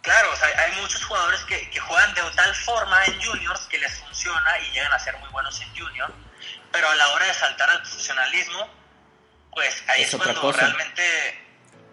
Claro, 0.02 0.30
o 0.32 0.36
sea, 0.36 0.48
hay 0.48 0.80
muchos 0.80 1.04
jugadores 1.04 1.40
que, 1.44 1.68
que, 1.70 1.80
juegan 1.80 2.14
de 2.14 2.22
tal 2.36 2.54
forma 2.54 3.04
en 3.06 3.20
juniors 3.20 3.60
que 3.62 3.78
les 3.78 3.92
funciona 3.98 4.58
y 4.60 4.70
llegan 4.70 4.92
a 4.92 4.98
ser 4.98 5.16
muy 5.18 5.28
buenos 5.30 5.60
en 5.60 5.76
junior, 5.76 6.12
pero 6.70 6.88
a 6.88 6.94
la 6.94 7.08
hora 7.08 7.26
de 7.26 7.34
saltar 7.34 7.68
al 7.70 7.82
profesionalismo, 7.82 8.68
pues 9.50 9.82
ahí 9.88 10.02
es, 10.02 10.14
cuando 10.14 10.52
realmente 10.52 11.02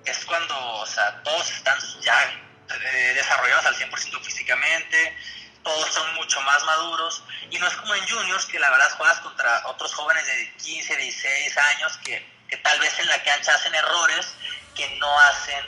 es 0.05 0.25
cuando, 0.25 0.55
o 0.75 0.85
sea, 0.85 1.23
todos 1.23 1.49
están 1.49 1.79
ya 2.01 2.42
eh, 2.69 3.13
desarrollados 3.15 3.65
al 3.65 3.75
100% 3.75 4.21
físicamente, 4.21 5.17
todos 5.63 5.87
son 5.89 6.15
mucho 6.15 6.41
más 6.41 6.63
maduros 6.65 7.23
y 7.49 7.57
no 7.57 7.67
es 7.67 7.73
como 7.75 7.95
en 7.95 8.07
juniors 8.07 8.45
que 8.45 8.59
la 8.59 8.69
verdad 8.69 8.89
juegas 8.97 9.19
contra 9.19 9.63
otros 9.67 9.93
jóvenes 9.93 10.25
de 10.25 10.53
15, 10.57 10.97
16 10.97 11.57
años 11.57 11.97
que, 12.03 12.25
que 12.49 12.57
tal 12.57 12.79
vez 12.79 12.99
en 12.99 13.07
la 13.07 13.23
cancha 13.23 13.55
hacen 13.55 13.73
errores 13.73 14.35
que 14.75 14.97
no 14.97 15.19
hacen 15.19 15.63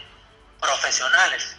profesionales. 0.59 1.57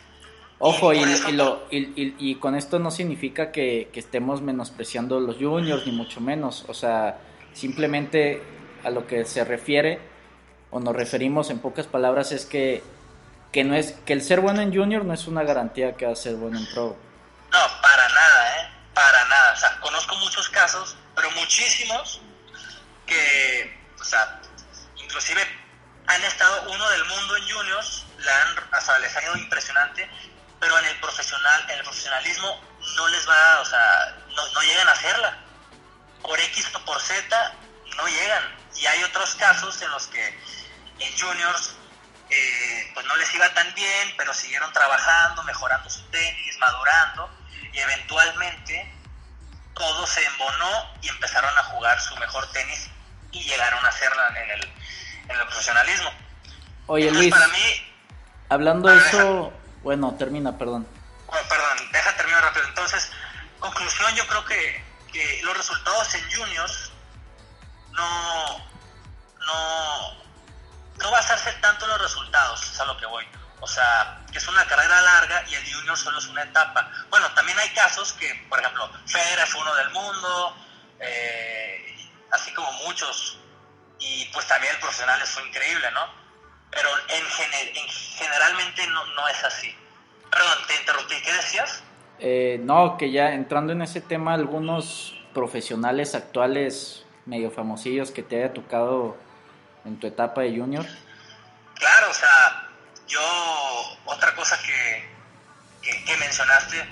Ojo, 0.59 0.95
y, 0.95 1.05
lo, 1.33 1.67
y, 1.71 2.35
con 2.37 2.55
esto 2.55 2.79
no 2.79 2.91
significa 2.91 3.53
que, 3.53 3.91
estemos 3.95 4.41
menospreciando 4.41 5.21
los 5.21 5.37
juniors, 5.37 5.87
ni 5.87 5.93
mucho 5.93 6.21
menos. 6.21 6.65
O 6.69 6.73
sea, 6.73 7.19
simplemente 7.53 8.43
a 8.83 8.89
lo 8.89 9.07
que 9.07 9.27
se 9.27 9.45
refiere 9.45 10.01
o 10.71 10.81
nos 10.81 10.97
referimos 10.97 11.51
en 11.51 11.59
pocas 11.59 11.87
palabras 11.87 12.33
es 12.33 12.47
que, 12.47 12.83
que, 13.57 13.65
no 13.65 13.75
es, 13.75 13.93
que 14.05 14.13
el 14.13 14.21
ser 14.21 14.43
bueno 14.43 14.61
en 14.61 14.71
junior 14.71 15.03
no 15.03 15.15
es 15.15 15.27
una 15.27 15.43
garantía 15.43 15.97
que 15.97 16.05
va 16.05 16.13
a 16.13 16.17
ser 16.17 16.35
bueno 16.35 16.59
en 16.59 16.67
pro. 16.75 16.95
No, 17.51 17.81
para 17.81 18.07
nada, 18.11 18.61
¿eh? 18.61 18.69
Para 18.93 19.25
nada. 19.25 19.55
O 19.55 19.57
sea, 19.57 19.81
conozco 19.81 20.15
muchos 20.17 20.47
casos, 20.51 20.95
pero 21.15 21.31
muchísimos, 21.31 22.21
que, 23.07 23.75
o 23.99 24.05
sea, 24.05 24.43
inclusive 24.97 25.41
han 26.07 26.23
estado 26.25 26.71
uno 26.71 26.91
del 26.91 27.03
mundo 27.07 27.35
en 27.39 27.49
juniors, 27.49 28.05
la 28.19 28.43
han, 28.43 28.59
o 28.59 28.99
les 28.99 29.17
ha 29.17 29.23
ido 29.23 29.37
impresionante 29.39 30.07
pero 30.61 30.79
en 30.79 30.85
el 30.85 31.01
profesional, 31.01 31.65
en 31.71 31.79
el 31.79 31.83
profesionalismo 31.83 32.61
no 32.97 33.09
les 33.09 33.27
va, 33.27 33.61
o 33.61 33.65
sea, 33.65 34.19
no, 34.35 34.63
llegan 34.65 34.89
a 34.89 34.93
hacerla. 34.93 35.39
Por 36.21 36.39
X 36.39 36.67
o 36.75 36.85
por 36.85 37.01
Z 37.01 37.55
no 37.97 38.07
llegan. 38.07 38.43
Y 38.75 38.85
hay 38.85 39.03
otros 39.05 39.35
casos 39.37 39.81
en 39.81 39.91
los 39.93 40.07
que 40.09 40.27
en 40.99 41.19
juniors 41.19 41.75
eh, 42.31 42.91
pues 42.95 43.07
no 43.07 43.17
les 43.17 43.35
iba 43.35 43.49
tan 43.55 43.73
bien, 43.75 44.15
pero 44.17 44.35
siguieron 44.35 44.73
trabajando, 44.73 45.43
mejorando 45.45 45.89
su 45.91 46.03
tenis, 46.11 46.59
madurando, 46.59 47.31
y 47.73 47.79
eventualmente 47.79 48.93
todo 49.75 50.07
se 50.07 50.25
embonó 50.25 50.95
y 51.03 51.09
empezaron 51.09 51.57
a 51.57 51.63
jugar 51.65 52.01
su 52.01 52.17
mejor 52.17 52.51
tenis 52.53 52.89
y 53.33 53.43
llegaron 53.43 53.85
a 53.85 53.89
hacerla 53.89 54.29
en 54.29 54.51
el, 54.51 54.63
en 55.29 55.37
el 55.37 55.47
profesionalismo. 55.47 56.11
Oye 56.87 57.11
Luis, 57.11 57.31
para 57.31 57.49
mí, 57.49 57.93
hablando 58.49 58.89
de 58.89 58.99
eso, 58.99 59.53
bueno, 59.83 60.15
termina, 60.17 60.57
perdón. 60.57 60.87
Bueno, 61.27 61.49
perdón, 61.49 61.93
deja 61.93 62.17
terminar 62.17 62.43
rápido. 62.43 62.67
Entonces, 62.69 63.11
conclusión, 63.59 64.15
yo 64.15 64.27
creo 64.27 64.45
que, 64.45 64.87
los 65.43 65.57
resultados 65.57 66.15
en 66.15 66.31
juniors 66.31 66.93
no, 67.93 68.59
no, 69.47 70.26
no 70.99 71.11
basarse 71.11 71.53
tanto 71.61 71.85
en 71.85 71.91
los 71.93 72.03
resultados, 72.03 72.63
es 72.63 72.81
a 72.81 72.85
lo 72.85 72.97
que 72.97 73.07
voy. 73.07 73.27
O 73.61 73.67
sea, 73.67 74.21
que 74.31 74.39
es 74.39 74.49
una 74.49 74.65
carrera 74.67 75.01
larga 75.01 75.45
y 75.49 75.55
el 75.55 75.75
junior 75.75 75.97
solo 75.97 76.19
es 76.19 76.27
una 76.27 76.43
etapa. 76.43 76.91
Bueno, 77.11 77.31
también 77.35 77.59
hay 77.59 77.71
casos 77.71 78.13
que, 78.15 78.35
por 78.49 78.61
ejemplo, 78.61 78.91
Federer 79.07 79.47
fue 79.47 79.63
uno 79.63 79.75
del 79.75 79.91
mundo, 79.91 80.57
eh, 81.01 82.11
así 82.33 82.53
como 82.53 82.71
muchos, 82.85 83.39
y 83.99 84.27
pues 84.27 84.47
también 84.47 84.75
el 84.75 84.81
profesional 84.81 85.21
fue 85.27 85.47
increíble, 85.49 85.91
¿no? 85.93 86.27
pero 86.77 86.89
en, 87.09 87.89
generalmente 87.89 88.87
no, 88.89 89.05
no, 89.15 89.29
es 89.29 89.45
así. 89.45 89.69
Perdón, 90.31 90.59
te 90.69 90.75
interrumpí, 90.77 91.15
¿qué 91.25 91.33
decías? 91.33 91.83
Eh, 92.19 92.61
no, 92.63 92.97
que 92.97 93.11
ya 93.11 93.33
entrando 93.33 93.73
en 93.73 93.83
ese 93.83 94.01
tema, 94.01 94.35
algunos 94.35 95.19
profesionales 95.33 96.15
actuales 96.15 97.05
medio 97.25 97.51
famosillos 97.51 98.11
que 98.11 98.23
te 98.23 98.37
haya 98.37 98.53
tocado 98.53 99.17
en 99.87 99.99
tu 99.99 100.07
etapa 100.07 100.43
de 100.43 100.59
junior. 100.59 100.85
Claro, 101.75 102.11
o 102.11 102.15
sea, 102.15 102.69
yo, 103.07 103.21
otra 104.05 104.35
cosa 104.35 104.59
que, 104.63 105.17
que, 105.83 106.17
mencionaste, 106.17 106.85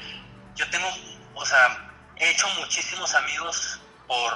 yo 0.55 0.69
tengo, 0.71 0.89
o 1.35 1.45
sea, 1.45 1.91
he 2.17 2.31
hecho 2.31 2.49
muchísimos 2.61 3.15
amigos 3.15 3.81
por, 4.07 4.33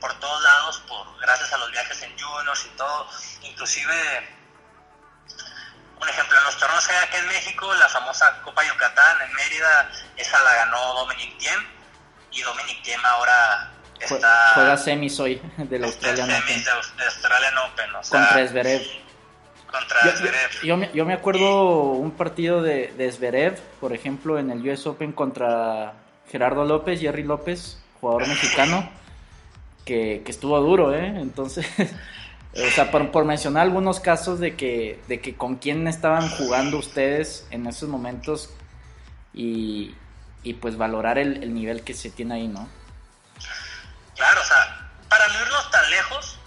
por 0.00 0.14
todos 0.20 0.42
lados, 0.42 0.82
por 0.88 1.18
gracias 1.20 1.52
a 1.52 1.58
los 1.58 1.70
viajes 1.72 2.02
en 2.02 2.18
juniors 2.18 2.66
y 2.66 2.76
todo, 2.76 3.08
inclusive 3.42 4.38
un 6.00 6.08
ejemplo, 6.08 6.38
en 6.38 6.44
los 6.44 6.56
torneos 6.56 6.86
que 6.86 6.94
hay 6.94 7.04
aquí 7.04 7.16
en 7.16 7.26
México, 7.26 7.74
la 7.74 7.88
famosa 7.88 8.40
Copa 8.42 8.62
Yucatán 8.64 9.20
en 9.22 9.32
Mérida, 9.34 9.90
esa 10.16 10.38
la 10.44 10.54
ganó 10.54 10.94
Dominic 10.94 11.36
Thiem 11.38 11.66
y 12.30 12.42
Dominic 12.42 12.82
Thiem 12.82 13.04
ahora 13.04 13.72
está... 14.04 14.52
Juega 14.54 14.76
semis 14.76 15.18
hoy 15.20 15.40
del 15.56 15.84
Australian 15.84 16.30
Open. 16.30 16.64
De, 16.64 17.04
Australian 17.04 17.54
Open, 17.58 17.94
o 17.94 18.04
sea, 18.04 18.20
Contra 18.20 18.48
Zverev. 18.48 18.82
Contra 19.70 20.04
yo, 20.04 20.16
Zverev. 20.16 20.50
Yo, 20.62 20.76
me, 20.76 20.90
yo, 20.94 21.04
me, 21.04 21.12
acuerdo 21.12 21.92
un 21.92 22.12
partido 22.12 22.62
de, 22.62 22.92
de 22.96 23.12
Zverev, 23.12 23.58
por 23.80 23.92
ejemplo, 23.92 24.38
en 24.38 24.50
el 24.50 24.68
US 24.68 24.86
Open 24.86 25.12
contra 25.12 25.94
Gerardo 26.30 26.64
López, 26.64 27.00
Jerry 27.00 27.24
López, 27.24 27.78
jugador 28.00 28.26
mexicano, 28.26 28.90
que, 29.84 30.22
que 30.24 30.30
estuvo 30.30 30.58
duro, 30.60 30.94
¿eh? 30.94 31.14
Entonces... 31.16 31.66
O 32.54 32.70
sea, 32.70 32.90
por, 32.90 33.24
mencionar 33.24 33.62
algunos 33.62 34.00
casos 34.00 34.40
de 34.40 34.56
que, 34.56 34.98
de 35.06 35.20
que 35.20 35.34
con 35.34 35.56
quién 35.56 35.86
estaban 35.86 36.28
jugando 36.30 36.78
ustedes 36.78 37.46
en 37.50 37.66
esos 37.66 37.88
momentos 37.88 38.50
y, 39.34 39.94
pues 40.60 40.76
valorar 40.76 41.18
el, 41.18 41.52
nivel 41.54 41.82
que 41.82 41.94
se 41.94 42.10
tiene 42.10 42.34
ahí, 42.34 42.48
¿no? 42.48 42.68
Claro, 44.18 44.40
o 44.40 44.44
sea, 44.44 44.90
para 45.08 45.28
no 45.28 45.40
irnos 45.40 45.70
tan 45.70 45.88
lejos, 45.90 46.38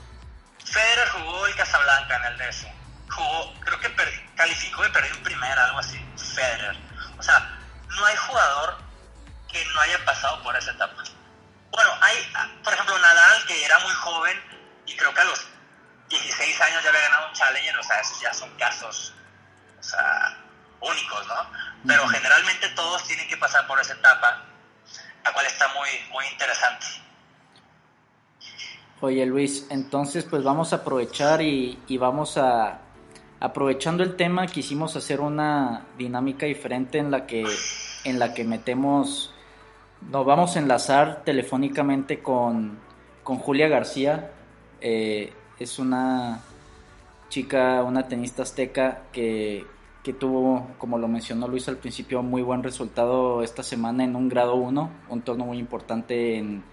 Federer 0.66 1.08
jugó 1.10 1.48
el 1.48 1.56
Casablanca 1.56 2.18
en 2.18 2.26
el 2.26 2.38
DS. 2.38 2.68
Jugó, 3.10 3.60
creo 3.62 3.80
que 3.80 3.96
calificó 4.36 4.86
y 4.86 4.90
perdió 4.92 5.16
en 5.16 5.24
primera, 5.24 5.66
algo 5.66 5.80
así, 5.80 5.98
Federer. 6.36 6.76
O 7.18 7.24
sea, 7.24 7.40
no 7.88 8.06
hay 8.06 8.16
jugador 8.18 8.78
que 9.50 9.66
no 9.74 9.82
haya 9.82 10.04
pasado 10.04 10.44
por 10.44 10.54
esa 10.58 10.72
etapa. 10.72 11.02
Bueno, 11.72 11.92
hay, 12.02 12.34
por 12.62 12.74
ejemplo, 12.74 13.00
Nadal, 13.00 13.46
que 13.46 13.64
era 13.66 13.80
muy 13.80 13.94
joven 13.94 14.38
y 14.86 14.98
creo 14.98 15.14
que 15.14 15.22
a 15.22 15.26
los 15.26 15.48
16 16.10 16.62
años 16.62 16.84
ya 16.84 16.90
había 16.90 17.02
ganado 17.02 17.30
un 17.30 17.34
Challenger, 17.34 17.78
o 17.78 17.84
sea, 17.84 18.02
esos 18.02 18.20
ya 18.20 18.34
son 18.34 18.54
casos, 18.58 19.14
o 19.80 19.84
sea, 19.84 20.38
únicos, 20.82 21.26
¿no? 21.26 21.52
Pero 21.88 22.06
generalmente 22.10 22.68
todos 22.70 23.08
tienen 23.08 23.30
que 23.30 23.38
pasar 23.38 23.66
por 23.66 23.80
esa 23.80 23.94
etapa, 23.94 24.44
la 25.24 25.32
cual 25.32 25.46
está 25.46 25.70
muy, 25.70 25.90
muy 26.10 26.28
interesante. 26.28 26.86
Oye 29.04 29.26
Luis, 29.26 29.66
entonces 29.72 30.26
pues 30.26 30.44
vamos 30.44 30.74
a 30.74 30.78
aprovechar 30.78 31.42
y, 31.42 31.76
vamos 31.98 32.38
a, 32.38 32.82
aprovechando 33.40 34.04
el 34.04 34.16
tema, 34.16 34.46
quisimos 34.46 34.96
hacer 34.96 35.22
una 35.22 35.88
dinámica 35.98 36.46
diferente 36.46 37.00
en 37.00 37.10
la 37.10 37.26
que, 37.26 37.44
en 38.04 38.20
la 38.20 38.36
que 38.36 38.44
metemos, 38.44 39.34
nos 40.08 40.24
vamos 40.24 40.56
a 40.56 40.60
enlazar 40.60 41.24
telefónicamente 41.24 42.20
con, 42.20 42.78
con 43.24 43.38
Julia 43.40 43.68
García. 43.68 44.34
Eh, 44.82 45.34
es 45.58 45.80
una 45.80 46.44
chica, 47.30 47.84
una 47.84 48.08
tenista 48.08 48.44
azteca 48.44 49.06
que, 49.12 49.66
tuvo, 50.20 50.68
como 50.78 51.00
lo 51.00 51.08
mencionó 51.08 51.48
Luis 51.48 51.68
al 51.68 51.78
principio, 51.78 52.22
muy 52.22 52.44
buen 52.44 52.62
resultado 52.62 53.42
esta 53.42 53.64
semana 53.64 54.04
en 54.04 54.16
un 54.16 54.30
grado 54.30 54.54
1, 54.54 54.92
un 55.10 55.22
torneo 55.24 55.48
muy 55.48 55.58
importante 55.58 56.38
en, 56.38 56.64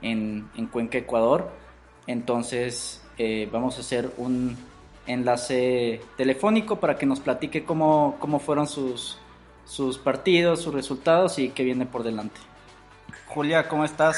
en, 0.00 0.66
Cuenca, 0.72 0.96
Ecuador. 0.96 1.63
Entonces 2.06 3.00
eh, 3.18 3.48
vamos 3.52 3.76
a 3.78 3.80
hacer 3.80 4.10
un 4.16 4.56
enlace 5.06 6.00
telefónico 6.16 6.80
para 6.80 6.96
que 6.96 7.06
nos 7.06 7.20
platique 7.20 7.64
cómo, 7.64 8.16
cómo 8.18 8.38
fueron 8.38 8.66
sus, 8.66 9.18
sus 9.64 9.98
partidos, 9.98 10.62
sus 10.62 10.74
resultados 10.74 11.38
y 11.38 11.50
qué 11.50 11.62
viene 11.64 11.86
por 11.86 12.02
delante. 12.02 12.40
Julia, 13.26 13.68
¿cómo 13.68 13.84
estás? 13.84 14.16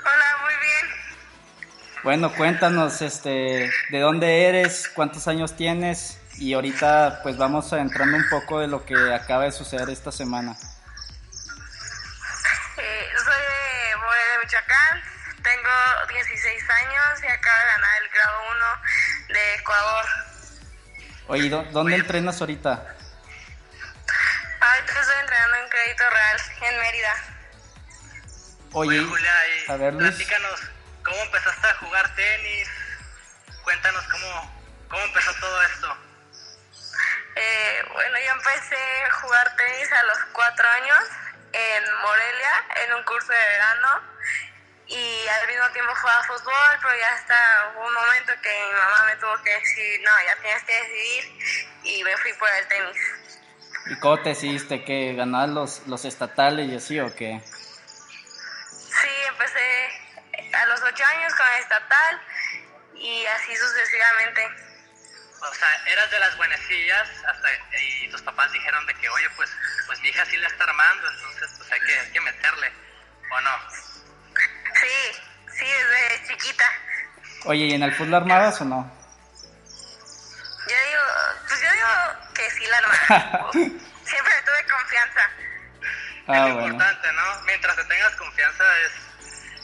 Hola, 0.00 0.42
muy 0.42 0.52
bien. 0.60 2.02
Bueno, 2.04 2.32
cuéntanos, 2.36 3.02
este, 3.02 3.70
¿de 3.90 4.00
dónde 4.00 4.44
eres? 4.44 4.90
¿Cuántos 4.94 5.28
años 5.28 5.56
tienes? 5.56 6.20
Y 6.38 6.54
ahorita, 6.54 7.20
pues 7.22 7.36
vamos 7.36 7.72
entrando 7.72 8.16
un 8.16 8.24
poco 8.30 8.60
de 8.60 8.66
lo 8.66 8.84
que 8.84 8.94
acaba 9.12 9.44
de 9.44 9.52
suceder 9.52 9.90
esta 9.90 10.12
semana. 10.12 10.56
Tengo 15.70 16.08
16 16.08 16.70
años 16.70 17.22
y 17.22 17.26
acabo 17.28 17.58
de 17.58 17.64
ganar 17.66 18.02
el 18.02 18.08
grado 18.08 18.38
1 19.28 19.34
de 19.34 19.54
Ecuador. 19.54 20.04
Oye, 21.28 21.48
¿dónde 21.48 21.94
entrenas 21.94 22.40
ahorita? 22.40 22.96
Ahorita 24.60 25.00
estoy 25.00 25.20
entrenando 25.20 25.56
en 25.56 25.68
Crédito 25.68 26.04
Real, 26.10 26.40
en 26.62 26.80
Mérida. 26.80 27.14
Oye, 28.72 29.04
Julia, 29.04 29.34
a 29.68 29.76
ver, 29.76 29.94
Luis. 29.94 30.14
platícanos, 30.16 30.60
¿cómo 31.04 31.22
empezaste 31.22 31.66
a 31.68 31.74
jugar 31.74 32.14
tenis? 32.16 32.68
Cuéntanos 33.62 34.04
cómo, 34.08 34.62
cómo 34.88 35.02
empezó 35.04 35.32
todo 35.34 35.62
esto. 35.62 35.96
Eh, 37.36 37.84
bueno, 37.92 38.18
yo 38.26 38.32
empecé 38.32 39.04
a 39.04 39.12
jugar 39.20 39.56
tenis 39.56 39.92
a 39.92 40.02
los 40.02 40.18
4 40.32 40.68
años 40.68 40.98
en 41.52 41.94
Morelia, 42.02 42.64
en 42.86 42.94
un 42.94 43.04
curso 43.04 43.32
de 43.32 43.38
verano. 43.38 44.00
Y 44.90 45.28
al 45.28 45.46
mismo 45.46 45.70
tiempo 45.70 45.94
jugaba 45.94 46.22
fútbol, 46.24 46.78
pero 46.82 46.98
ya 46.98 47.14
hasta 47.14 47.72
hubo 47.72 47.86
un 47.86 47.94
momento 47.94 48.32
que 48.42 48.48
mi 48.48 48.72
mamá 48.72 49.04
me 49.06 49.16
tuvo 49.16 49.42
que 49.44 49.50
decir, 49.50 50.00
no, 50.02 50.10
ya 50.26 50.36
tienes 50.42 50.62
que 50.64 50.72
decidir. 50.74 51.38
Y 51.84 52.02
me 52.02 52.16
fui 52.16 52.32
por 52.32 52.48
el 52.50 52.66
tenis. 52.66 52.96
¿Y 53.86 53.98
cómo 54.00 54.20
te 54.20 54.30
decidiste 54.30 54.84
que 54.84 55.14
ganar 55.14 55.48
los, 55.48 55.86
los 55.86 56.04
estatales 56.04 56.68
y 56.68 56.74
así 56.74 56.98
o 56.98 57.14
qué? 57.14 57.40
Sí, 57.40 59.08
empecé 59.28 60.54
a 60.54 60.66
los 60.66 60.82
8 60.82 61.04
años 61.04 61.34
con 61.34 61.46
el 61.46 61.60
estatal 61.62 62.22
y 62.96 63.26
así 63.26 63.56
sucesivamente. 63.56 64.48
O 65.40 65.54
sea, 65.54 65.68
eras 65.86 66.10
de 66.10 66.18
las 66.18 66.36
buenecillas 66.36 67.08
hasta 67.26 67.48
y 67.80 68.10
tus 68.10 68.22
papás 68.22 68.52
dijeron 68.52 68.84
de 68.86 68.94
que, 68.94 69.08
oye, 69.08 69.30
pues, 69.36 69.50
pues 69.86 70.00
mi 70.00 70.08
hija 70.08 70.24
sí 70.26 70.36
la 70.36 70.48
está 70.48 70.64
armando, 70.64 71.08
entonces 71.12 71.50
pues 71.56 71.72
hay 71.72 71.80
que, 71.80 71.98
hay 71.98 72.10
que 72.10 72.20
meterle, 72.20 72.72
¿o 73.30 73.40
no? 73.40 73.89
Sí, 74.80 75.22
sí, 75.58 75.66
desde 75.66 76.28
chiquita. 76.28 76.64
Oye, 77.44 77.66
¿y 77.66 77.74
en 77.74 77.82
el 77.82 77.94
fútbol 77.94 78.14
armabas 78.14 78.60
o 78.60 78.64
no? 78.64 78.90
Yo 80.68 80.76
digo, 80.88 81.02
pues 81.48 81.60
yo 81.60 81.72
digo 81.72 82.32
que 82.34 82.50
sí 82.50 82.66
la 82.66 82.78
armaba. 82.78 83.50
Siempre 83.52 84.32
tuve 84.44 84.64
confianza. 84.70 85.30
Ah, 86.28 86.48
es 86.48 86.54
bueno. 86.54 86.68
importante, 86.68 87.12
¿no? 87.12 87.42
Mientras 87.42 87.76
te 87.76 87.84
tengas 87.84 88.14
confianza 88.16 88.64
es, 88.80 88.92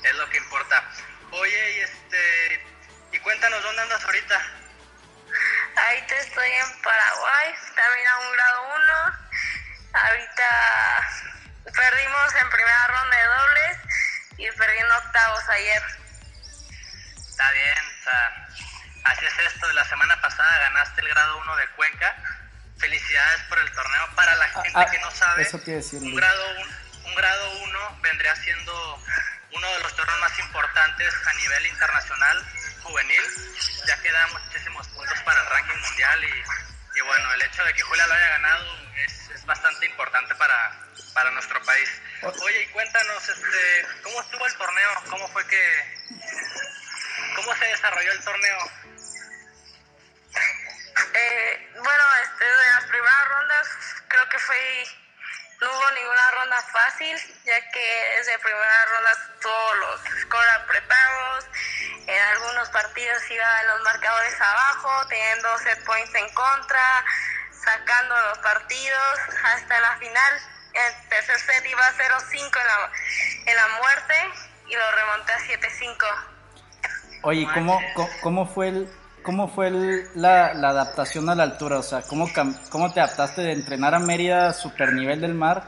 es 0.05 0.17
lo 0.17 0.29
que 0.31 0.39
importa. 0.39 0.85
Oye, 1.31 1.77
y 1.77 1.81
este, 1.81 2.67
y 3.13 3.19
cuéntanos 3.21 3.63
dónde 3.63 3.83
andas 3.83 4.05
ahorita. 4.05 4.43
Ahorita 5.77 6.17
estoy 6.17 6.51
en 6.51 6.83
Paraguay, 6.83 7.55
también 7.75 8.07
a 8.09 8.19
un 8.19 8.33
grado 8.33 8.63
1. 8.75 8.83
Ahorita 9.93 10.49
perdimos 11.65 12.35
en 12.35 12.51
primera 12.51 12.87
ronda 12.87 13.17
de 13.17 13.25
dobles 13.27 13.79
y 14.39 14.51
perdí 14.51 14.79
en 14.79 14.91
octavos 14.91 15.49
ayer. 15.49 15.83
Está 17.17 17.51
bien, 17.53 17.79
o 17.79 18.05
sea, 18.05 18.49
así 19.05 19.25
es 19.27 19.39
esto. 19.53 19.73
La 19.73 19.85
semana 19.85 20.21
pasada 20.21 20.59
ganaste 20.59 21.01
el 21.03 21.09
grado 21.09 21.39
1 21.39 21.57
de 21.57 21.69
Cuenca. 21.71 22.17
Felicidades 22.79 23.43
por 23.49 23.59
el 23.59 23.71
torneo. 23.73 24.09
Para 24.15 24.35
la 24.37 24.49
gente 24.49 24.71
ah, 24.75 24.87
que 24.91 24.99
no 24.99 25.11
sabe, 25.11 25.43
eso 25.43 25.61
un 26.01 26.15
grado, 26.15 26.51
un, 26.59 27.07
un 27.07 27.15
grado 27.15 27.51
1 27.63 27.99
vendría 28.03 28.37
siendo 28.37 29.03
uno 29.53 29.73
de 29.73 29.81
los 29.81 29.97
torneos 29.97 30.21
más 30.21 30.39
importantes 30.39 31.15
a 31.27 31.33
nivel 31.35 31.67
internacional 31.67 32.45
juvenil, 32.83 33.23
ya 33.87 34.01
que 34.01 34.13
da 34.13 34.27
muchísimos 34.29 34.87
puntos 34.89 35.19
para 35.23 35.41
el 35.41 35.51
ranking 35.51 35.81
mundial 35.81 36.25
y, 36.25 36.99
y 36.99 37.01
bueno, 37.03 37.33
el 37.33 37.43
hecho 37.43 37.65
de 37.65 37.75
que 37.75 37.83
Julia 37.83 38.07
lo 38.07 38.15
haya 38.15 38.29
ganado 38.29 38.65
es, 39.05 39.31
es 39.31 39.45
bastante 39.45 39.87
importante 39.87 40.35
para, 40.37 40.73
para 41.15 41.31
nuestro 41.33 41.61
país. 41.63 41.91
Oye, 42.23 42.63
y 42.63 42.67
cuéntanos, 42.69 43.29
este, 43.29 43.87
¿cómo 44.03 44.21
estuvo 44.21 44.47
el 44.47 44.57
torneo? 44.57 44.91
¿Cómo 45.11 45.29
fue 45.29 45.47
que, 45.47 46.09
cómo 47.37 47.55
se 47.57 47.65
desarrolló 47.67 48.13
el 48.13 48.25
torneo? 48.25 48.59
Eh, 51.15 51.71
bueno, 51.77 52.05
este, 52.23 52.45
las 52.75 52.85
primeras 52.85 53.29
rondas 53.29 53.69
creo 54.09 54.29
que 54.29 54.39
fue 54.39 54.85
no 55.61 55.73
hubo 55.73 55.91
ninguna 55.93 56.31
ronda 56.33 56.63
fácil, 56.63 57.17
ya 57.45 57.71
que 57.71 58.13
desde 58.19 58.39
primera 58.39 58.85
ronda 58.87 59.11
todos 59.41 59.79
los 59.79 60.01
scores 60.23 60.51
apretados, 60.53 61.47
en 62.07 62.23
algunos 62.23 62.69
partidos 62.71 63.31
iban 63.31 63.67
los 63.69 63.81
marcadores 63.83 64.41
abajo, 64.41 65.07
teniendo 65.09 65.59
set 65.59 65.83
points 65.85 66.15
en 66.15 66.29
contra, 66.35 67.05
sacando 67.65 68.21
los 68.29 68.39
partidos 68.39 69.19
hasta 69.45 69.81
la 69.81 69.97
final. 69.97 70.56
El 70.77 71.09
tercer 71.09 71.39
set 71.39 71.65
iba 71.71 71.81
0-5 71.93 72.37
en 72.37 72.67
la, 72.67 73.51
en 73.51 73.57
la 73.57 73.69
muerte 73.79 74.15
y 74.69 74.75
lo 74.75 74.91
remonté 74.93 75.33
a 75.33 75.39
7-5. 75.39 76.07
Oye, 77.23 77.49
¿cómo, 77.55 77.81
cómo, 77.95 78.11
cómo 78.23 78.47
fue 78.47 78.69
el, 78.69 78.93
cómo 79.23 79.49
fue 79.53 79.69
el- 79.69 80.09
la, 80.15 80.53
la 80.55 80.69
adaptación 80.71 81.29
a 81.31 81.35
la 81.35 81.45
altura? 81.45 81.79
O 81.79 81.83
sea, 81.83 82.03
¿cómo, 82.03 82.29
¿cómo 82.71 82.93
te 82.93 83.01
adaptaste 83.01 83.41
de 83.43 83.53
entrenar 83.53 83.95
a 83.95 83.99
Mérida, 83.99 84.53
super 84.53 84.93
nivel 84.93 85.21
del 85.21 85.35
mar, 85.35 85.65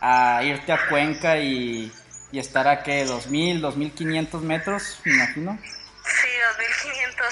a 0.00 0.42
irte 0.42 0.72
a 0.72 0.88
Cuenca 0.88 1.36
y, 1.38 1.92
y 2.30 2.38
estar 2.38 2.68
a 2.68 2.82
qué, 2.82 3.04
2000, 3.04 3.60
2500 3.60 4.42
metros, 4.42 5.00
me 5.04 5.14
imagino? 5.14 5.58
Sí, 5.62 6.28
2500. 6.58 7.26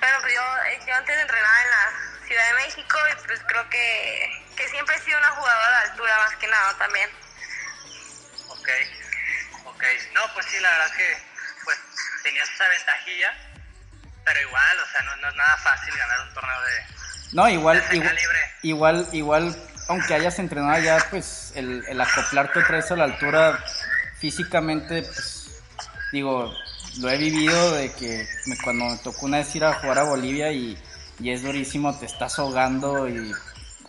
Bueno, 0.00 0.16
pues 0.20 0.34
yo, 0.34 0.40
yo 0.86 0.94
antes 0.94 1.18
entrenaba 1.18 1.62
en 1.62 1.70
la 1.70 2.17
Ciudad 2.28 2.46
de 2.46 2.54
México 2.66 2.98
y 3.10 3.26
pues 3.26 3.40
creo 3.48 3.68
que, 3.70 4.44
que 4.54 4.68
siempre 4.68 4.94
he 4.94 4.98
sido 5.00 5.18
una 5.18 5.30
jugadora 5.30 5.80
de 5.80 5.90
altura 5.90 6.18
más 6.18 6.36
que 6.36 6.46
nada 6.46 6.78
también. 6.78 7.10
Ok, 8.48 8.68
ok. 9.64 9.84
No, 10.14 10.20
pues 10.34 10.46
sí, 10.46 10.60
la 10.60 10.70
verdad 10.70 10.92
que 10.94 11.16
pues 11.64 11.78
tenías 12.22 12.48
esa 12.50 12.68
ventajilla, 12.68 13.32
pero 14.26 14.40
igual, 14.42 14.78
o 14.78 14.86
sea, 14.92 15.00
no, 15.06 15.16
no 15.16 15.28
es 15.30 15.34
nada 15.36 15.56
fácil 15.56 15.94
ganar 15.96 16.20
un 16.28 16.34
torneo 16.34 16.60
de... 16.60 16.84
No, 17.32 17.48
igual, 17.48 17.88
De 17.88 17.96
igual, 17.96 18.18
igual, 18.62 19.08
igual, 19.12 19.68
aunque 19.88 20.14
hayas 20.14 20.38
entrenado 20.38 20.78
ya, 20.82 20.98
pues 21.10 21.52
el, 21.56 21.82
el 21.88 22.00
acoplarte 22.00 22.58
otra 22.58 22.76
vez 22.76 22.90
a 22.90 22.96
la 22.96 23.04
altura 23.04 23.58
físicamente, 24.18 25.02
pues 25.02 25.62
digo, 26.12 26.54
lo 26.98 27.10
he 27.10 27.16
vivido 27.16 27.74
de 27.74 27.92
que 27.94 28.28
me- 28.46 28.56
cuando 28.58 28.84
me 28.86 28.98
tocó 28.98 29.24
una 29.26 29.38
vez 29.38 29.54
ir 29.54 29.64
a 29.64 29.74
jugar 29.74 29.98
a 29.98 30.02
Bolivia 30.04 30.50
y, 30.52 30.76
y 31.18 31.32
es 31.32 31.42
durísimo, 31.42 31.98
te 31.98 32.06
estás 32.06 32.38
ahogando 32.38 33.08
y 33.08 33.34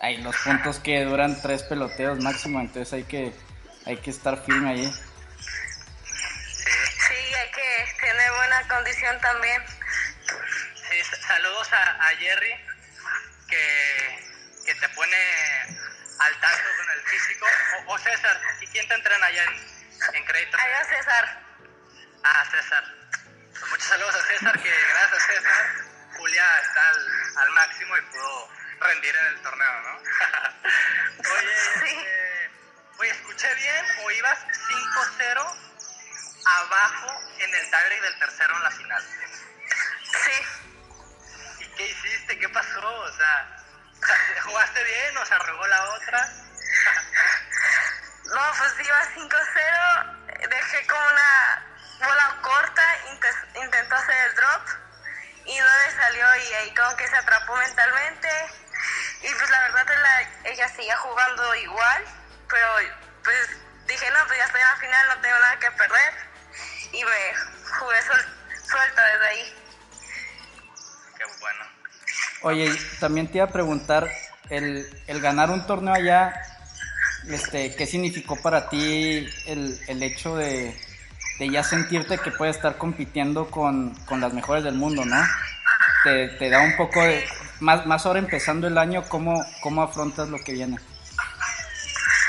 hay 0.00 0.16
los 0.22 0.36
puntos 0.38 0.78
que 0.80 1.04
duran 1.04 1.40
tres 1.40 1.62
peloteos 1.64 2.18
máximo, 2.20 2.60
entonces 2.60 2.92
hay 2.92 3.04
que, 3.04 3.32
hay 3.86 3.96
que 3.98 4.10
estar 4.10 4.42
firme 4.44 4.70
allí. 4.70 4.92
Sí, 6.06 7.14
hay 7.14 7.50
que 7.50 7.86
tener 8.00 8.32
buena 8.32 8.68
condición 8.68 9.20
también. 9.20 9.62
Sí, 10.74 11.16
saludos 11.26 11.72
a, 11.72 12.08
a 12.08 12.16
Jerry, 12.16 12.54
que, 13.48 14.18
que 14.66 14.74
te 14.74 14.88
pone 14.90 15.16
al 16.20 16.40
tanto 16.40 16.68
con 16.76 16.90
el 16.90 17.00
físico. 17.02 17.46
O, 17.86 17.94
o 17.94 17.98
César, 17.98 18.40
¿y 18.60 18.66
quién 18.68 18.88
te 18.88 18.94
entrena 18.94 19.26
allá 19.26 19.44
en, 19.44 20.16
en 20.16 20.24
crédito? 20.24 20.56
Allá 20.56 20.84
César. 20.84 21.42
Ah, 22.24 22.44
César. 22.50 22.84
Pues 23.52 23.70
muchos 23.70 23.86
saludos 23.86 24.14
a 24.14 24.26
César, 24.26 24.62
que 24.62 24.70
gracias 24.70 25.12
a 25.12 25.26
César, 25.26 25.89
Julia 26.20 26.58
está 26.60 26.88
al, 26.90 27.36
al 27.38 27.50
máximo 27.52 27.96
y 27.96 28.00
pudo 28.02 28.48
rendir 28.80 29.16
en 29.16 29.26
el 29.26 29.40
torneo, 29.42 29.80
¿no? 29.80 29.96
oye, 31.32 31.52
este, 31.52 32.50
oye, 32.98 33.10
¿escuché 33.10 33.54
bien 33.54 33.86
o 34.04 34.10
ibas 34.10 34.38
5-0 35.18 35.56
abajo 36.44 37.20
en 37.38 37.54
el 37.54 37.70
tiebreak 37.70 38.02
del 38.02 38.18
tercero 38.18 38.54
en 38.54 38.62
la 38.62 38.70
final? 38.70 39.02
Sí. 40.04 41.64
¿Y 41.64 41.66
qué 41.68 41.88
hiciste? 41.88 42.38
¿Qué 42.38 42.48
pasó? 42.50 42.86
O 42.86 43.12
sea, 43.16 43.56
¿jugaste 44.44 44.84
bien 44.84 45.16
o 45.16 45.24
se 45.24 45.34
arrugó 45.34 45.66
la 45.66 45.84
otra? 45.84 46.28
No, 48.30 48.40
pues 48.58 48.86
iba 48.86 49.02
5-0, 49.16 50.48
dejé 50.48 50.86
como 50.86 51.00
una 51.02 51.66
bola 51.98 52.36
corta, 52.42 52.82
inte- 53.08 53.60
intentó 53.60 53.96
hacer 53.96 54.14
el 54.28 54.34
drop 54.36 54.68
y 55.50 55.58
no 55.58 55.64
le 55.66 55.96
salió 55.96 56.24
y 56.48 56.52
ahí 56.54 56.74
como 56.74 56.96
que 56.96 57.08
se 57.08 57.16
atrapó 57.16 57.56
mentalmente 57.56 58.28
y 59.22 59.34
pues 59.34 59.50
la 59.50 59.60
verdad 59.60 59.86
es 59.90 60.00
la- 60.00 60.50
ella 60.50 60.68
seguía 60.68 60.96
jugando 60.98 61.54
igual, 61.56 62.04
pero 62.48 62.66
pues 63.24 63.48
dije 63.86 64.10
no, 64.10 64.18
pues 64.26 64.38
ya 64.38 64.44
estoy 64.44 64.60
en 64.60 64.66
la 64.68 64.76
final, 64.76 65.08
no 65.08 65.20
tengo 65.20 65.38
nada 65.38 65.58
que 65.58 65.70
perder 65.72 66.14
y 66.92 67.04
me 67.04 67.34
jugué 67.78 68.02
suel- 68.02 68.66
suelta 68.70 69.04
desde 69.06 69.26
ahí. 69.26 69.54
Qué 71.18 71.24
bueno. 71.40 71.64
Oye, 72.42 72.74
también 73.00 73.30
te 73.30 73.38
iba 73.38 73.44
a 73.46 73.50
preguntar, 73.50 74.10
el, 74.48 75.02
el 75.06 75.20
ganar 75.20 75.50
un 75.50 75.66
torneo 75.66 75.94
allá, 75.94 76.32
este, 77.28 77.74
¿qué 77.76 77.86
significó 77.86 78.40
para 78.40 78.68
ti 78.68 79.28
el, 79.46 79.80
el 79.88 80.02
hecho 80.02 80.36
de, 80.36 80.74
de, 81.40 81.50
ya 81.50 81.64
sentirte 81.64 82.18
que 82.18 82.30
puedes 82.30 82.56
estar 82.56 82.76
compitiendo 82.76 83.50
con, 83.50 83.94
con 84.04 84.20
las 84.20 84.32
mejores 84.32 84.62
del 84.62 84.74
mundo, 84.74 85.04
¿no? 85.04 85.26
Te, 86.04 86.28
te, 86.28 86.50
da 86.50 86.60
un 86.60 86.76
poco 86.76 87.02
de, 87.02 87.26
más, 87.60 87.86
más 87.86 88.06
ahora 88.06 88.18
empezando 88.18 88.66
el 88.66 88.78
año, 88.78 89.02
¿cómo, 89.08 89.44
¿cómo 89.60 89.82
afrontas 89.82 90.28
lo 90.28 90.38
que 90.38 90.52
viene? 90.52 90.78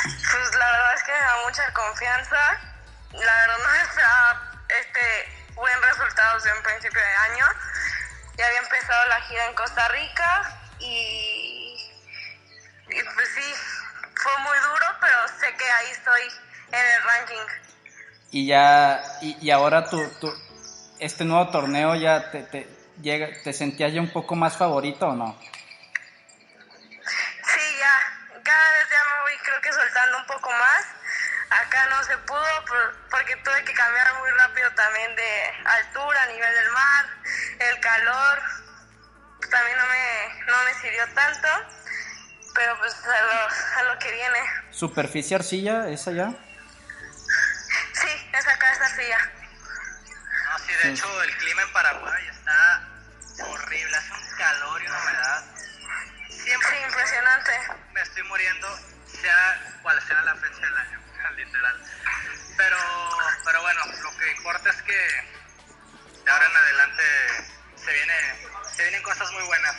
Pues 0.03 0.55
la 0.55 0.65
verdad 0.65 0.93
es 0.95 1.03
que 1.03 1.11
me 1.11 1.19
da 1.19 1.35
mucha 1.45 1.73
confianza. 1.73 2.37
La 3.11 3.35
verdad 3.35 3.57
no 3.63 3.73
esperaba 3.83 4.51
este 4.67 5.53
buen 5.55 5.81
resultado 5.83 6.35
desde 6.35 6.57
un 6.57 6.63
principio 6.63 7.01
de 7.01 7.31
año. 7.31 7.45
Ya 8.37 8.47
había 8.47 8.59
empezado 8.59 9.05
la 9.09 9.21
gira 9.21 9.45
en 9.45 9.53
Costa 9.55 9.87
Rica 9.89 10.57
y, 10.79 11.91
y 12.89 13.03
pues 13.15 13.29
sí, 13.35 13.53
fue 14.15 14.37
muy 14.39 14.57
duro, 14.57 14.85
pero 14.99 15.27
sé 15.39 15.53
que 15.55 15.71
ahí 15.71 15.91
estoy 15.91 16.21
en 16.71 16.85
el 16.85 17.03
ranking. 17.03 17.70
Y 18.31 18.47
ya, 18.47 19.03
y, 19.21 19.37
y 19.45 19.51
ahora 19.51 19.89
tu, 19.89 20.01
tu, 20.19 20.33
este 20.99 21.25
nuevo 21.25 21.49
torneo 21.49 21.95
ya 21.95 22.31
te, 22.31 22.43
te, 22.43 22.67
llega, 23.01 23.27
¿te 23.43 23.51
sentías 23.51 23.91
ya 23.91 23.99
un 23.99 24.11
poco 24.11 24.35
más 24.35 24.55
favorito 24.55 25.07
o 25.07 25.15
no? 25.15 25.37
Sí, 27.43 27.65
ya, 27.77 28.41
cada 28.41 28.71
vez 28.71 28.87
ya 28.89 29.15
me 29.15 29.21
voy 29.23 29.37
creo 29.43 29.61
que 29.61 29.73
soltando 29.73 30.17
un 30.19 30.25
poco 30.27 30.49
más. 30.49 30.85
Acá 31.49 31.85
no 31.89 32.01
se 32.05 32.17
pudo 32.19 32.45
porque 33.09 33.35
tuve 33.43 33.65
que 33.65 33.73
cambiar 33.73 34.07
muy 34.21 34.31
rápido 34.31 34.71
también 34.71 35.13
de 35.17 35.43
altura, 35.65 36.25
nivel 36.27 36.55
del 36.55 36.71
mar, 36.71 37.05
el 37.59 37.79
calor, 37.81 38.41
también 39.49 39.77
no 39.77 39.83
me, 39.87 40.45
no 40.45 40.63
me 40.63 40.73
sirvió 40.75 41.03
tanto, 41.13 41.47
pero 42.55 42.77
pues 42.79 42.95
a 43.03 43.21
lo, 43.23 43.89
a 43.89 43.93
lo 43.93 43.99
que 43.99 44.11
viene. 44.11 44.39
¿Superficie 44.71 45.35
arcilla 45.35 45.89
es 45.89 46.07
allá? 46.07 46.33
No, 48.97 50.59
sí, 50.59 50.73
de 50.73 50.81
sí. 50.81 50.87
hecho 50.89 51.23
el 51.23 51.37
clima 51.37 51.61
en 51.61 51.73
Paraguay 51.73 52.27
está 52.27 52.87
horrible, 53.39 53.97
hace 53.97 54.11
un 54.11 54.37
calor 54.37 54.81
y 54.81 54.87
una 54.87 55.01
humedad. 55.01 55.43
Siempre 56.29 56.69
sí, 56.69 56.83
impresionante. 56.83 57.51
Me 57.93 58.01
estoy 58.01 58.23
muriendo, 58.23 58.79
sea 59.21 59.79
cual 59.81 60.01
sea 60.07 60.21
la 60.23 60.35
fecha 60.35 60.59
del 60.59 60.77
año, 60.77 60.99
literal. 61.37 61.81
Pero, 62.57 62.77
pero 63.45 63.61
bueno, 63.61 63.81
lo 63.85 64.17
que 64.17 64.31
importa 64.31 64.69
es 64.69 64.81
que 64.83 65.41
de 66.23 66.31
ahora 66.31 66.45
en 66.45 66.55
adelante 66.57 67.03
se, 67.75 67.93
viene, 67.93 68.47
se 68.75 68.83
vienen 68.83 69.03
cosas 69.03 69.31
muy 69.31 69.43
buenas. 69.43 69.75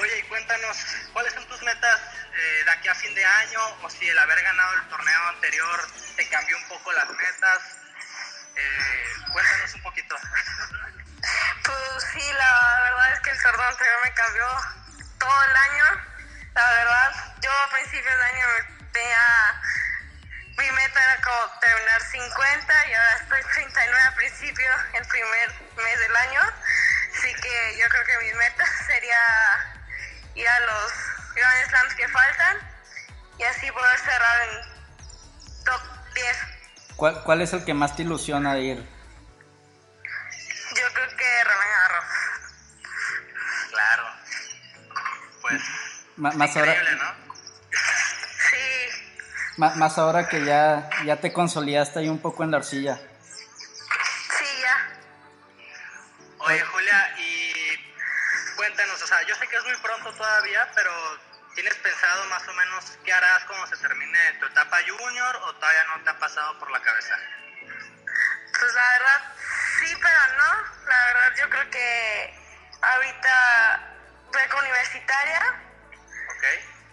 Oye, 0.00 0.18
y 0.18 0.22
cuéntanos, 0.22 0.76
¿cuáles 1.12 1.34
son 1.34 1.46
tus 1.48 1.62
metas 1.62 2.00
eh, 2.34 2.62
de 2.64 2.70
aquí 2.70 2.88
a 2.88 2.94
fin 2.94 3.14
de 3.14 3.24
año? 3.24 3.60
O 3.82 3.90
si 3.90 4.08
el 4.08 4.18
haber 4.18 4.42
ganado 4.42 4.74
el 4.74 4.88
torneo 4.88 5.28
anterior 5.28 5.86
te 6.16 6.28
cambió 6.30 6.56
un 6.56 6.68
poco 6.68 6.92
las 6.92 7.10
metas. 7.10 7.81
Eh, 8.56 9.32
cuéntanos 9.32 9.74
un 9.74 9.82
poquito. 9.82 10.16
Pues 11.64 12.04
sí, 12.12 12.32
la 12.32 12.80
verdad 12.82 13.12
es 13.12 13.20
que 13.20 13.30
el 13.30 13.60
anterior 13.60 14.00
me 14.02 14.14
cambió 14.14 14.46
todo 15.18 15.44
el 15.44 15.56
año. 15.56 15.84
La 16.54 16.70
verdad, 16.70 17.34
yo 17.40 17.50
a 17.50 17.70
principios 17.70 18.18
de 18.18 18.24
año 18.24 18.46
tenía. 18.92 19.62
Mi 20.58 20.70
meta 20.70 21.02
era 21.02 21.22
como 21.22 21.58
terminar 21.60 22.02
50 22.02 22.86
y 22.86 22.94
ahora 22.94 23.16
estoy 23.16 23.42
39 23.54 24.02
a 24.02 24.14
principio, 24.16 24.70
el 24.92 25.06
primer 25.06 25.48
mes 25.76 25.98
del 25.98 26.16
año. 26.16 26.40
Así 27.16 27.34
que 27.34 27.78
yo 27.78 27.88
creo 27.88 28.04
que 28.04 28.18
mi 28.18 28.32
meta 28.34 28.64
sería 28.86 29.18
ir 30.34 30.48
a 30.48 30.60
los 30.60 30.92
Grand 31.34 31.68
Slams 31.68 31.94
que 31.94 32.08
faltan 32.08 32.58
y 33.38 33.44
así 33.44 33.70
poder 33.72 33.98
cerrar 33.98 34.48
en 34.48 35.64
top 35.64 35.82
10. 36.14 36.51
¿Cuál, 36.96 37.22
cuál 37.24 37.40
es 37.42 37.52
el 37.52 37.64
que 37.64 37.74
más 37.74 37.96
te 37.96 38.02
ilusiona 38.02 38.54
de 38.54 38.62
ir? 38.62 38.76
Yo 40.76 40.94
creo 40.94 41.08
que 41.16 41.44
Roland 41.44 41.70
Garros. 41.70 42.04
Claro. 43.70 44.04
Pues. 45.40 45.62
M 46.18 46.30
más 46.36 46.56
ahora. 46.56 46.74
¿no? 46.74 47.14
Sí. 48.50 48.56
M 49.58 49.70
más 49.76 49.98
ahora 49.98 50.28
que 50.28 50.44
ya, 50.44 50.88
ya 51.04 51.16
te 51.16 51.32
consolidaste 51.32 51.98
ahí 52.00 52.08
un 52.08 52.20
poco 52.20 52.44
en 52.44 52.50
la 52.52 52.58
arcilla. 52.58 52.96
Sí, 52.96 54.44
ya. 54.62 54.98
Oye, 56.38 56.60
Julia, 56.60 57.14
y 57.18 57.52
cuéntanos, 58.56 59.02
o 59.02 59.06
sea, 59.06 59.22
yo 59.26 59.34
sé 59.34 59.48
que 59.48 59.56
es 59.56 59.64
muy 59.64 59.76
pronto 59.76 60.12
todavía, 60.14 60.70
pero 60.74 60.92
¿tienes 61.62 61.78
pensado 61.78 62.24
más 62.24 62.48
o 62.48 62.52
menos 62.54 62.98
qué 63.04 63.12
harás 63.12 63.44
cuando 63.44 63.68
se 63.68 63.76
termine 63.76 64.32
tu 64.40 64.46
etapa 64.46 64.78
junior 64.84 65.36
o 65.36 65.54
todavía 65.54 65.84
no 65.84 66.02
te 66.02 66.10
ha 66.10 66.18
pasado 66.18 66.58
por 66.58 66.68
la 66.72 66.82
cabeza? 66.82 67.16
Pues 68.58 68.74
la 68.74 68.88
verdad, 68.98 69.34
sí, 69.78 69.96
pero 70.02 70.18
no. 70.38 70.88
La 70.88 71.04
verdad, 71.04 71.34
yo 71.38 71.50
creo 71.50 71.70
que 71.70 72.34
ahorita 72.82 73.94
beca 74.32 74.56
universitaria. 74.56 75.40
Ok. 76.34 76.44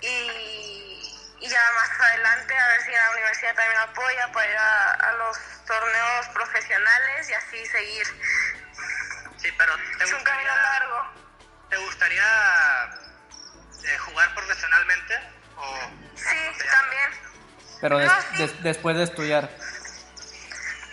Y, 0.01 1.37
y, 1.39 1.49
ya 1.49 1.71
más 1.73 1.89
adelante 1.99 2.55
a 2.55 2.67
ver 2.67 2.81
si 2.81 2.91
la 2.91 3.09
universidad 3.09 3.55
también 3.55 3.81
apoya 3.81 4.31
para 4.31 4.51
ir 4.51 4.55
a, 4.57 4.91
a 4.93 5.13
los 5.13 5.37
torneos 5.65 6.27
profesionales 6.27 7.27
y 7.27 7.33
así 7.33 7.65
seguir. 7.65 8.05
Sí, 9.37 9.51
pero 9.57 9.75
¿te 9.97 10.03
es 10.03 10.13
un 10.13 10.23
camino 10.23 10.55
largo. 10.55 11.13
¿Te 11.69 11.77
gustaría 11.77 13.08
eh, 13.89 13.97
jugar 13.97 14.33
profesionalmente? 14.33 15.19
O, 15.57 15.79
sí, 16.15 16.67
también. 16.71 17.09
Pero 17.81 17.97
des, 17.97 18.07
no, 18.11 18.21
sí. 18.21 18.37
des, 18.37 18.63
después 18.63 18.97
de 18.97 19.03
estudiar. 19.03 19.49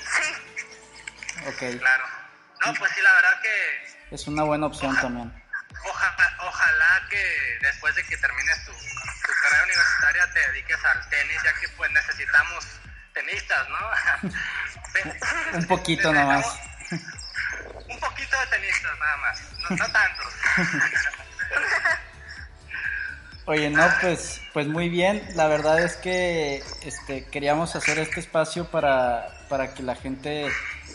Sí. 0.00 0.34
Ok. 1.46 1.78
Claro. 1.78 2.04
No, 2.64 2.74
pues 2.74 2.92
sí, 2.92 3.00
la 3.02 3.12
verdad 3.12 3.40
que... 3.40 4.14
Es 4.14 4.26
una 4.26 4.44
buena 4.44 4.66
opción 4.66 4.92
oja, 4.92 5.02
también. 5.02 5.44
Ojalá, 5.84 6.36
ojalá 6.40 7.02
que 7.10 7.58
después 7.60 7.94
de 7.94 8.04
que 8.04 8.16
termines 8.16 8.64
tu, 8.64 8.72
tu 8.72 9.32
carrera 9.42 9.64
universitaria 9.64 10.30
te 10.32 10.40
dediques 10.40 10.84
al 10.84 11.08
tenis, 11.08 11.42
ya 11.42 11.52
que 11.54 11.68
pues 11.70 11.90
necesitamos 11.90 12.66
tenistas, 13.12 13.68
¿no? 13.68 14.30
Un 15.58 15.66
poquito 15.66 16.12
nomás. 16.12 16.46
Un 17.88 18.00
poquito 18.00 18.40
de 18.40 18.46
tenistas 18.46 18.98
nada 18.98 19.16
más, 19.18 19.42
no, 19.58 19.76
no 19.76 19.92
tantos. 19.92 20.34
Oye, 23.48 23.70
no, 23.70 23.86
pues, 24.00 24.40
pues 24.52 24.66
muy 24.66 24.88
bien. 24.88 25.22
La 25.36 25.46
verdad 25.46 25.80
es 25.80 25.96
que 25.96 26.64
este, 26.82 27.26
queríamos 27.26 27.76
hacer 27.76 28.00
este 28.00 28.18
espacio 28.18 28.64
para, 28.64 29.28
para 29.48 29.72
que 29.72 29.84
la 29.84 29.94
gente 29.94 30.48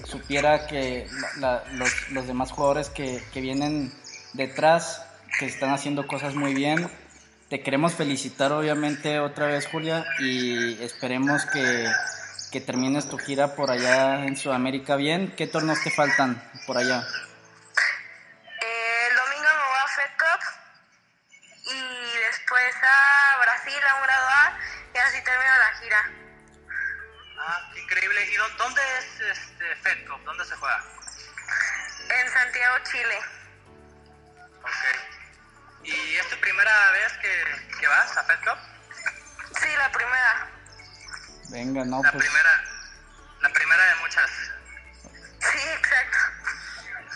supiera 0.03 0.67
que 0.67 1.07
la, 1.39 1.63
la, 1.63 1.63
los, 1.71 2.11
los, 2.11 2.27
demás 2.27 2.51
jugadores 2.51 2.89
que, 2.89 3.23
que, 3.33 3.39
vienen 3.39 3.93
detrás, 4.33 5.01
que 5.39 5.45
están 5.45 5.69
haciendo 5.69 6.07
cosas 6.07 6.35
muy 6.35 6.53
bien. 6.53 6.89
Te 7.47 7.61
queremos 7.61 7.93
felicitar 7.93 8.51
obviamente 8.51 9.19
otra 9.19 9.47
vez, 9.47 9.67
Julia, 9.67 10.05
y 10.19 10.73
esperemos 10.83 11.45
que, 11.45 11.87
que 12.51 12.59
termines 12.59 13.07
tu 13.07 13.17
gira 13.17 13.55
por 13.55 13.71
allá 13.71 14.25
en 14.25 14.35
Sudamérica 14.35 14.97
bien. 14.97 15.33
¿Qué 15.37 15.47
torneos 15.47 15.81
te 15.85 15.89
faltan 15.89 16.43
por 16.67 16.77
allá? 16.77 17.07
Termino 25.31 25.57
la 25.57 25.79
gira. 25.79 26.11
Ah, 27.39 27.69
qué 27.73 27.81
increíble. 27.81 28.31
¿Y 28.31 28.35
dónde 28.57 28.81
es 28.99 29.37
este? 29.37 30.05
¿Dónde 30.25 30.45
se 30.45 30.55
juega? 30.55 30.83
En 32.09 32.29
Santiago, 32.29 32.75
Chile. 32.91 33.17
Ok. 34.61 35.83
¿Y 35.83 36.15
es 36.15 36.29
tu 36.29 36.37
primera 36.39 36.91
vez 36.91 37.13
que, 37.21 37.77
que 37.79 37.87
vas 37.87 38.17
a 38.17 38.23
Fed 38.23 38.39
Cup? 38.39 38.57
Sí, 39.59 39.67
la 39.77 39.91
primera. 39.91 40.49
Venga, 41.49 41.85
no, 41.85 42.03
la 42.03 42.11
pues... 42.11 42.23
Primera, 42.23 42.63
la 43.41 43.49
primera 43.49 43.83
de 43.85 43.95
muchas. 43.95 44.29
Sí, 45.39 45.59
exacto. 45.69 46.17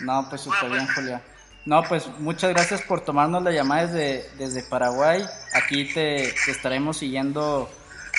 No, 0.00 0.28
pues 0.28 0.40
súper 0.42 0.70
bien, 0.70 0.88
Julia. 0.94 1.22
No, 1.64 1.82
pues 1.82 2.06
muchas 2.06 2.50
gracias 2.50 2.82
por 2.82 3.04
tomarnos 3.04 3.42
la 3.42 3.50
llamada 3.50 3.86
desde, 3.86 4.30
desde 4.36 4.62
Paraguay. 4.68 5.24
Aquí 5.54 5.92
te, 5.92 6.34
te 6.44 6.50
estaremos 6.50 6.98
siguiendo 6.98 7.70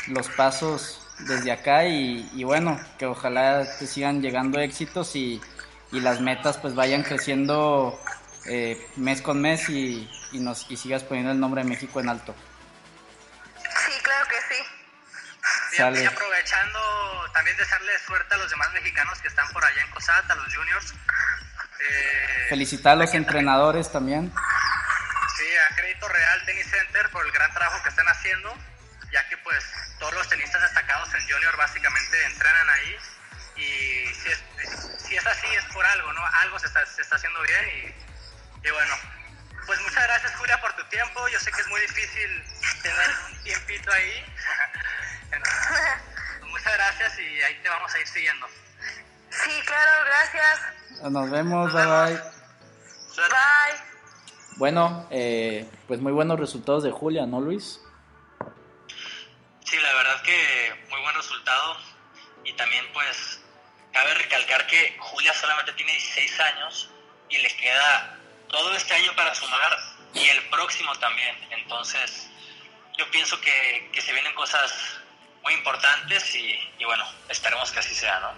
los 0.07 0.29
pasos 0.29 1.01
desde 1.19 1.51
acá 1.51 1.85
y, 1.85 2.29
y, 2.33 2.43
bueno, 2.43 2.79
que 2.97 3.05
ojalá 3.05 3.65
te 3.79 3.87
sigan 3.87 4.21
llegando 4.21 4.59
éxitos 4.59 5.15
y, 5.15 5.41
y 5.91 5.99
las 5.99 6.21
metas 6.21 6.57
pues 6.57 6.75
vayan 6.75 7.03
creciendo 7.03 7.99
eh, 8.45 8.89
mes 8.95 9.21
con 9.21 9.41
mes 9.41 9.67
y, 9.69 10.09
y, 10.31 10.39
nos, 10.39 10.69
y 10.69 10.77
sigas 10.77 11.03
poniendo 11.03 11.31
el 11.31 11.39
nombre 11.39 11.63
de 11.63 11.69
México 11.69 11.99
en 11.99 12.09
alto. 12.09 12.35
Sí, 13.57 13.91
claro 14.03 14.25
que 14.27 14.55
sí. 14.55 14.61
Y, 15.73 16.03
y 16.03 16.05
aprovechando 16.05 16.79
también 17.33 17.57
desearle 17.57 17.91
suerte 18.05 18.33
a 18.33 18.37
los 18.37 18.49
demás 18.49 18.71
mexicanos 18.73 19.19
que 19.21 19.27
están 19.27 19.47
por 19.49 19.63
allá 19.63 19.81
en 19.81 19.91
COSAT, 19.91 20.31
a 20.31 20.35
los 20.35 20.55
juniors. 20.55 20.93
Eh, 21.79 22.45
Felicitar 22.49 22.93
a 22.93 22.95
los 22.95 23.13
entrenadores 23.13 23.91
también. 23.91 24.31
Sí, 25.37 25.45
a 25.55 25.75
Crédito 25.75 26.07
Real 26.07 26.45
Tennis 26.45 26.67
Center 26.69 27.09
por 27.11 27.25
el 27.25 27.31
gran 27.31 27.53
trabajo 27.53 27.83
que 27.83 27.89
están 27.89 28.07
haciendo, 28.07 28.57
ya 29.17 29.27
que 29.29 29.37
pues 29.37 29.63
todos 29.97 30.13
los 30.13 30.29
tenistas 30.29 30.61
destacados 30.61 31.11
en 31.15 31.21
Junior 31.27 31.57
básicamente 31.57 32.25
entrenan 32.25 32.69
ahí 32.69 32.95
y 33.55 34.13
si 34.13 34.29
es, 34.29 34.43
si 34.99 35.15
es 35.15 35.25
así 35.25 35.47
es 35.55 35.65
por 35.73 35.83
algo, 35.83 36.13
¿no? 36.13 36.21
Algo 36.43 36.59
se 36.59 36.67
está, 36.67 36.85
se 36.85 37.01
está 37.01 37.15
haciendo 37.15 37.41
bien 37.41 37.65
y, 37.67 38.67
y 38.67 38.71
bueno, 38.71 38.93
pues 39.65 39.81
muchas 39.81 40.03
gracias 40.03 40.35
Julia 40.35 40.61
por 40.61 40.71
tu 40.73 40.83
tiempo, 40.85 41.27
yo 41.29 41.39
sé 41.39 41.51
que 41.51 41.61
es 41.61 41.67
muy 41.67 41.81
difícil 41.81 42.43
tener 42.83 43.09
un 43.31 43.43
tiempito 43.43 43.91
ahí, 43.91 44.25
Entonces, 45.31 45.81
muchas 46.51 46.73
gracias 46.73 47.19
y 47.19 47.41
ahí 47.41 47.59
te 47.63 47.69
vamos 47.69 47.93
a 47.93 47.99
ir 47.99 48.07
siguiendo. 48.07 48.47
Sí, 49.29 49.51
claro, 49.65 49.91
gracias. 50.05 51.11
Nos 51.11 51.29
vemos, 51.31 51.73
bye 51.73 51.85
bye. 51.85 52.21
Bye. 53.17 53.81
Bueno, 54.57 55.07
eh, 55.09 55.67
pues 55.87 56.01
muy 56.01 56.11
buenos 56.11 56.39
resultados 56.39 56.83
de 56.83 56.91
Julia, 56.91 57.25
¿no, 57.25 57.41
Luis? 57.41 57.81
Que 60.27 60.73
muy 60.89 60.99
buen 60.99 61.15
resultado 61.15 61.77
y 62.43 62.51
también 62.51 62.85
pues 62.91 63.41
cabe 63.93 64.13
recalcar 64.15 64.67
que 64.67 64.97
Julia 64.99 65.33
solamente 65.33 65.71
tiene 65.71 65.93
16 65.93 66.39
años 66.41 66.89
y 67.29 67.37
le 67.37 67.47
queda 67.55 68.17
todo 68.49 68.75
este 68.75 68.93
año 68.93 69.15
para 69.15 69.33
sumar 69.33 69.77
y 70.13 70.27
el 70.27 70.43
próximo 70.49 70.93
también. 70.95 71.33
Entonces, 71.51 72.29
yo 72.97 73.09
pienso 73.09 73.39
que, 73.39 73.89
que 73.93 74.01
se 74.01 74.11
vienen 74.11 74.33
cosas 74.33 74.99
muy 75.43 75.53
importantes 75.53 76.35
y, 76.35 76.59
y, 76.77 76.83
bueno, 76.83 77.05
esperemos 77.29 77.71
que 77.71 77.79
así 77.79 77.95
sea, 77.95 78.19
¿no? 78.19 78.31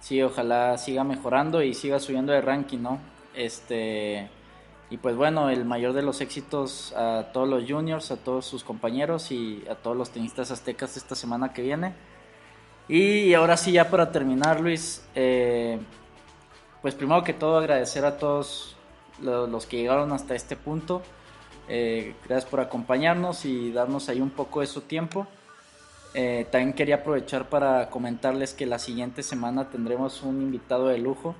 Sí, 0.00 0.20
ojalá 0.20 0.76
siga 0.76 1.02
mejorando 1.02 1.62
y 1.62 1.72
siga 1.72 1.98
subiendo 1.98 2.34
de 2.34 2.42
ranking, 2.42 2.78
¿no? 2.78 3.00
Este 3.34 4.28
y 4.92 4.98
pues 4.98 5.16
bueno, 5.16 5.48
el 5.48 5.64
mayor 5.64 5.94
de 5.94 6.02
los 6.02 6.20
éxitos 6.20 6.92
a 6.94 7.30
todos 7.32 7.48
los 7.48 7.64
juniors, 7.66 8.10
a 8.10 8.16
todos 8.18 8.44
sus 8.44 8.62
compañeros 8.62 9.32
y 9.32 9.64
a 9.70 9.74
todos 9.74 9.96
los 9.96 10.10
tenistas 10.10 10.50
aztecas 10.50 10.98
esta 10.98 11.14
semana 11.14 11.54
que 11.54 11.62
viene. 11.62 11.94
Y 12.88 13.32
ahora 13.32 13.56
sí, 13.56 13.72
ya 13.72 13.88
para 13.88 14.12
terminar, 14.12 14.60
Luis, 14.60 15.02
eh, 15.14 15.78
pues 16.82 16.94
primero 16.94 17.24
que 17.24 17.32
todo 17.32 17.56
agradecer 17.56 18.04
a 18.04 18.18
todos 18.18 18.76
los 19.22 19.64
que 19.64 19.78
llegaron 19.78 20.12
hasta 20.12 20.34
este 20.34 20.56
punto. 20.56 21.00
Eh, 21.70 22.14
gracias 22.26 22.50
por 22.50 22.60
acompañarnos 22.60 23.46
y 23.46 23.72
darnos 23.72 24.10
ahí 24.10 24.20
un 24.20 24.28
poco 24.28 24.60
de 24.60 24.66
su 24.66 24.82
tiempo. 24.82 25.26
Eh, 26.12 26.46
también 26.50 26.74
quería 26.74 26.96
aprovechar 26.96 27.48
para 27.48 27.88
comentarles 27.88 28.52
que 28.52 28.66
la 28.66 28.78
siguiente 28.78 29.22
semana 29.22 29.70
tendremos 29.70 30.22
un 30.22 30.42
invitado 30.42 30.88
de 30.88 30.98
lujo, 30.98 31.34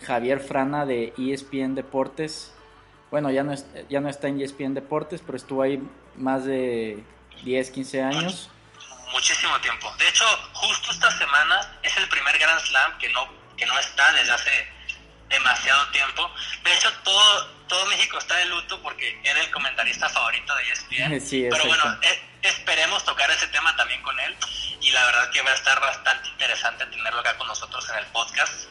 Javier 0.00 0.40
Frana 0.40 0.86
de 0.86 1.12
ESPN 1.18 1.74
Deportes. 1.74 2.55
Bueno, 3.10 3.30
ya 3.30 3.42
no, 3.42 3.52
es, 3.52 3.64
ya 3.88 4.00
no 4.00 4.08
está 4.08 4.28
en 4.28 4.40
ESPN 4.40 4.74
Deportes, 4.74 5.22
pero 5.24 5.36
estuvo 5.36 5.62
ahí 5.62 5.80
más 6.16 6.44
de 6.44 7.02
10, 7.44 7.70
15 7.70 8.02
años. 8.02 8.50
Muchísimo 9.12 9.58
tiempo. 9.60 9.92
De 9.98 10.08
hecho, 10.08 10.24
justo 10.52 10.90
esta 10.90 11.10
semana 11.16 11.78
es 11.82 11.96
el 11.96 12.08
primer 12.08 12.36
Grand 12.38 12.60
Slam 12.60 12.98
que 12.98 13.08
no, 13.10 13.28
que 13.56 13.64
no 13.66 13.78
está 13.78 14.12
desde 14.12 14.32
hace 14.32 14.68
demasiado 15.28 15.86
tiempo. 15.90 16.30
De 16.64 16.74
hecho, 16.74 16.92
todo, 17.04 17.46
todo 17.68 17.86
México 17.86 18.18
está 18.18 18.36
de 18.36 18.46
luto 18.46 18.82
porque 18.82 19.18
era 19.22 19.40
el 19.40 19.50
comentarista 19.50 20.08
favorito 20.08 20.54
de 20.56 20.62
ESPN. 20.70 21.20
Sí, 21.26 21.46
Pero 21.50 21.64
bueno, 21.66 21.98
eh, 22.02 22.22
esperemos 22.42 23.04
tocar 23.04 23.30
ese 23.30 23.46
tema 23.48 23.74
también 23.76 24.02
con 24.02 24.18
él. 24.20 24.36
Y 24.80 24.90
la 24.90 25.04
verdad 25.06 25.30
que 25.30 25.42
va 25.42 25.50
a 25.50 25.54
estar 25.54 25.80
bastante 25.80 26.28
interesante 26.28 26.86
tenerlo 26.86 27.20
acá 27.20 27.36
con 27.38 27.46
nosotros 27.46 27.88
en 27.90 27.98
el 27.98 28.06
podcast. 28.06 28.68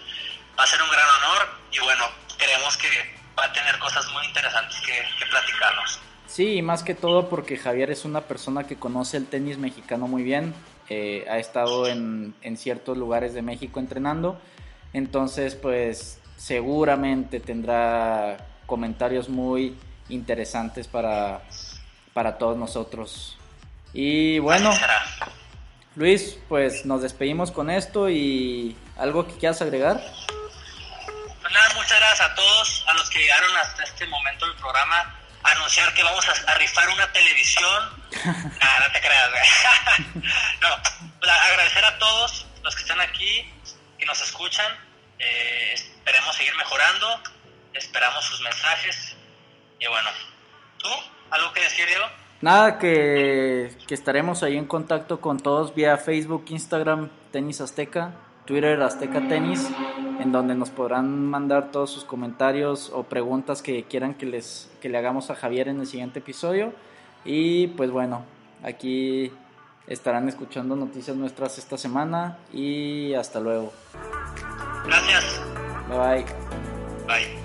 Va 0.58 0.64
a 0.64 0.68
ser 0.68 0.82
un 0.82 0.90
gran 0.90 1.08
honor 1.08 1.60
y 1.72 1.80
bueno, 1.80 2.10
creemos 2.38 2.78
que 2.78 3.16
va 3.38 3.46
a 3.46 3.54
tener 3.54 3.78
cosas 3.80 4.06
muy 4.12 4.26
interesantes 4.26 4.80
que, 4.82 4.94
que 5.20 5.26
platicarnos. 5.30 6.00
Sí, 6.28 6.56
y 6.56 6.62
más 6.62 6.84
que 6.84 6.96
todo 6.96 7.30
porque 7.30 7.58
Javier 7.58 7.92
es 7.92 8.06
una 8.06 8.22
persona 8.22 8.66
que 8.66 8.76
conoce 8.76 9.18
el 9.18 9.28
tenis 9.28 9.58
mexicano 9.58 10.08
muy 10.08 10.24
bien. 10.24 10.54
Eh, 10.90 11.26
ha 11.30 11.38
estado 11.38 11.88
en, 11.88 12.36
en 12.42 12.58
ciertos 12.58 12.98
lugares 12.98 13.34
de 13.34 13.42
México 13.42 13.80
entrenando. 13.80 14.40
Entonces, 14.94 15.56
pues 15.56 16.20
seguramente 16.38 17.40
tendrá 17.40 18.38
comentarios 18.66 19.30
muy 19.30 19.78
interesantes 20.10 20.88
para, 20.88 21.42
para 22.14 22.38
todos 22.38 22.58
nosotros. 22.58 23.38
Y 23.94 24.40
bueno, 24.40 24.72
Luis, 25.96 26.38
pues 26.50 26.86
nos 26.86 27.02
despedimos 27.02 27.52
con 27.52 27.70
esto 27.70 28.10
y 28.10 28.76
algo 28.98 29.26
que 29.26 29.36
quieras 29.36 29.62
agregar. 29.62 30.02
Pues 31.42 31.54
nada, 31.54 31.68
muchas 31.76 31.98
gracias 32.00 32.22
a 32.22 32.36
todos, 32.36 32.75
que 33.16 33.22
llegaron 33.22 33.56
hasta 33.58 33.84
este 33.84 34.06
momento 34.08 34.46
del 34.46 34.56
programa. 34.58 35.16
Anunciar 35.44 35.94
que 35.94 36.04
vamos 36.04 36.28
a, 36.28 36.52
a 36.52 36.56
rifar 36.56 36.90
una 36.90 37.12
televisión. 37.14 38.04
nah, 38.26 38.80
no 38.80 38.92
te 38.92 39.00
creas, 39.00 39.30
no, 40.62 40.68
pues 41.20 41.32
agradecer 41.32 41.86
a 41.86 41.98
todos 41.98 42.46
los 42.62 42.76
que 42.76 42.82
están 42.82 43.00
aquí, 43.00 43.54
que 43.98 44.06
nos 44.06 44.22
escuchan. 44.22 44.66
Eh, 45.20 45.74
esperemos 45.76 46.36
seguir 46.36 46.56
mejorando, 46.56 47.22
esperamos 47.74 48.26
sus 48.26 48.42
mensajes. 48.42 49.16
Y 49.80 49.88
bueno, 49.88 50.10
¿tú? 50.78 50.90
¿Algo 51.32 51.54
que 51.54 51.62
decir, 51.62 51.88
Diego? 51.88 52.06
Nada, 52.42 52.80
que, 52.80 53.78
que, 53.88 53.94
estaremos 53.94 54.44
ahí 54.44 54.58
en 54.58 54.68
contacto 54.68 55.22
con 55.22 55.40
todos 55.40 55.74
vía 55.74 55.98
Facebook, 55.98 56.46
Instagram, 56.50 57.10
Tenis 57.32 57.62
Azteca, 57.62 58.12
Twitter 58.46 58.82
Azteca 58.82 59.26
Tenis, 59.28 59.68
en 60.26 60.32
donde 60.32 60.56
nos 60.56 60.72
podrán 60.72 61.26
mandar 61.26 61.72
todos 61.72 61.92
sus 61.92 62.04
comentarios 62.04 62.92
o 62.94 63.04
preguntas 63.04 63.62
que 63.62 63.84
quieran 63.84 64.16
que, 64.16 64.26
les, 64.26 64.72
que 64.82 64.90
le 64.90 64.98
hagamos 64.98 65.30
a 65.30 65.36
Javier 65.36 65.68
en 65.68 65.80
el 65.80 65.86
siguiente 65.86 66.20
episodio. 66.20 66.74
Y 67.24 67.68
pues 67.68 67.92
bueno, 67.92 68.24
aquí 68.64 69.32
estarán 69.88 70.28
escuchando 70.28 70.76
noticias 70.76 71.16
nuestras 71.16 71.60
esta 71.60 71.78
semana 71.78 72.40
y 72.52 73.14
hasta 73.14 73.40
luego. 73.40 73.72
Gracias. 74.86 75.42
Bye 75.88 75.98
bye. 75.98 76.26
Bye. 77.08 77.45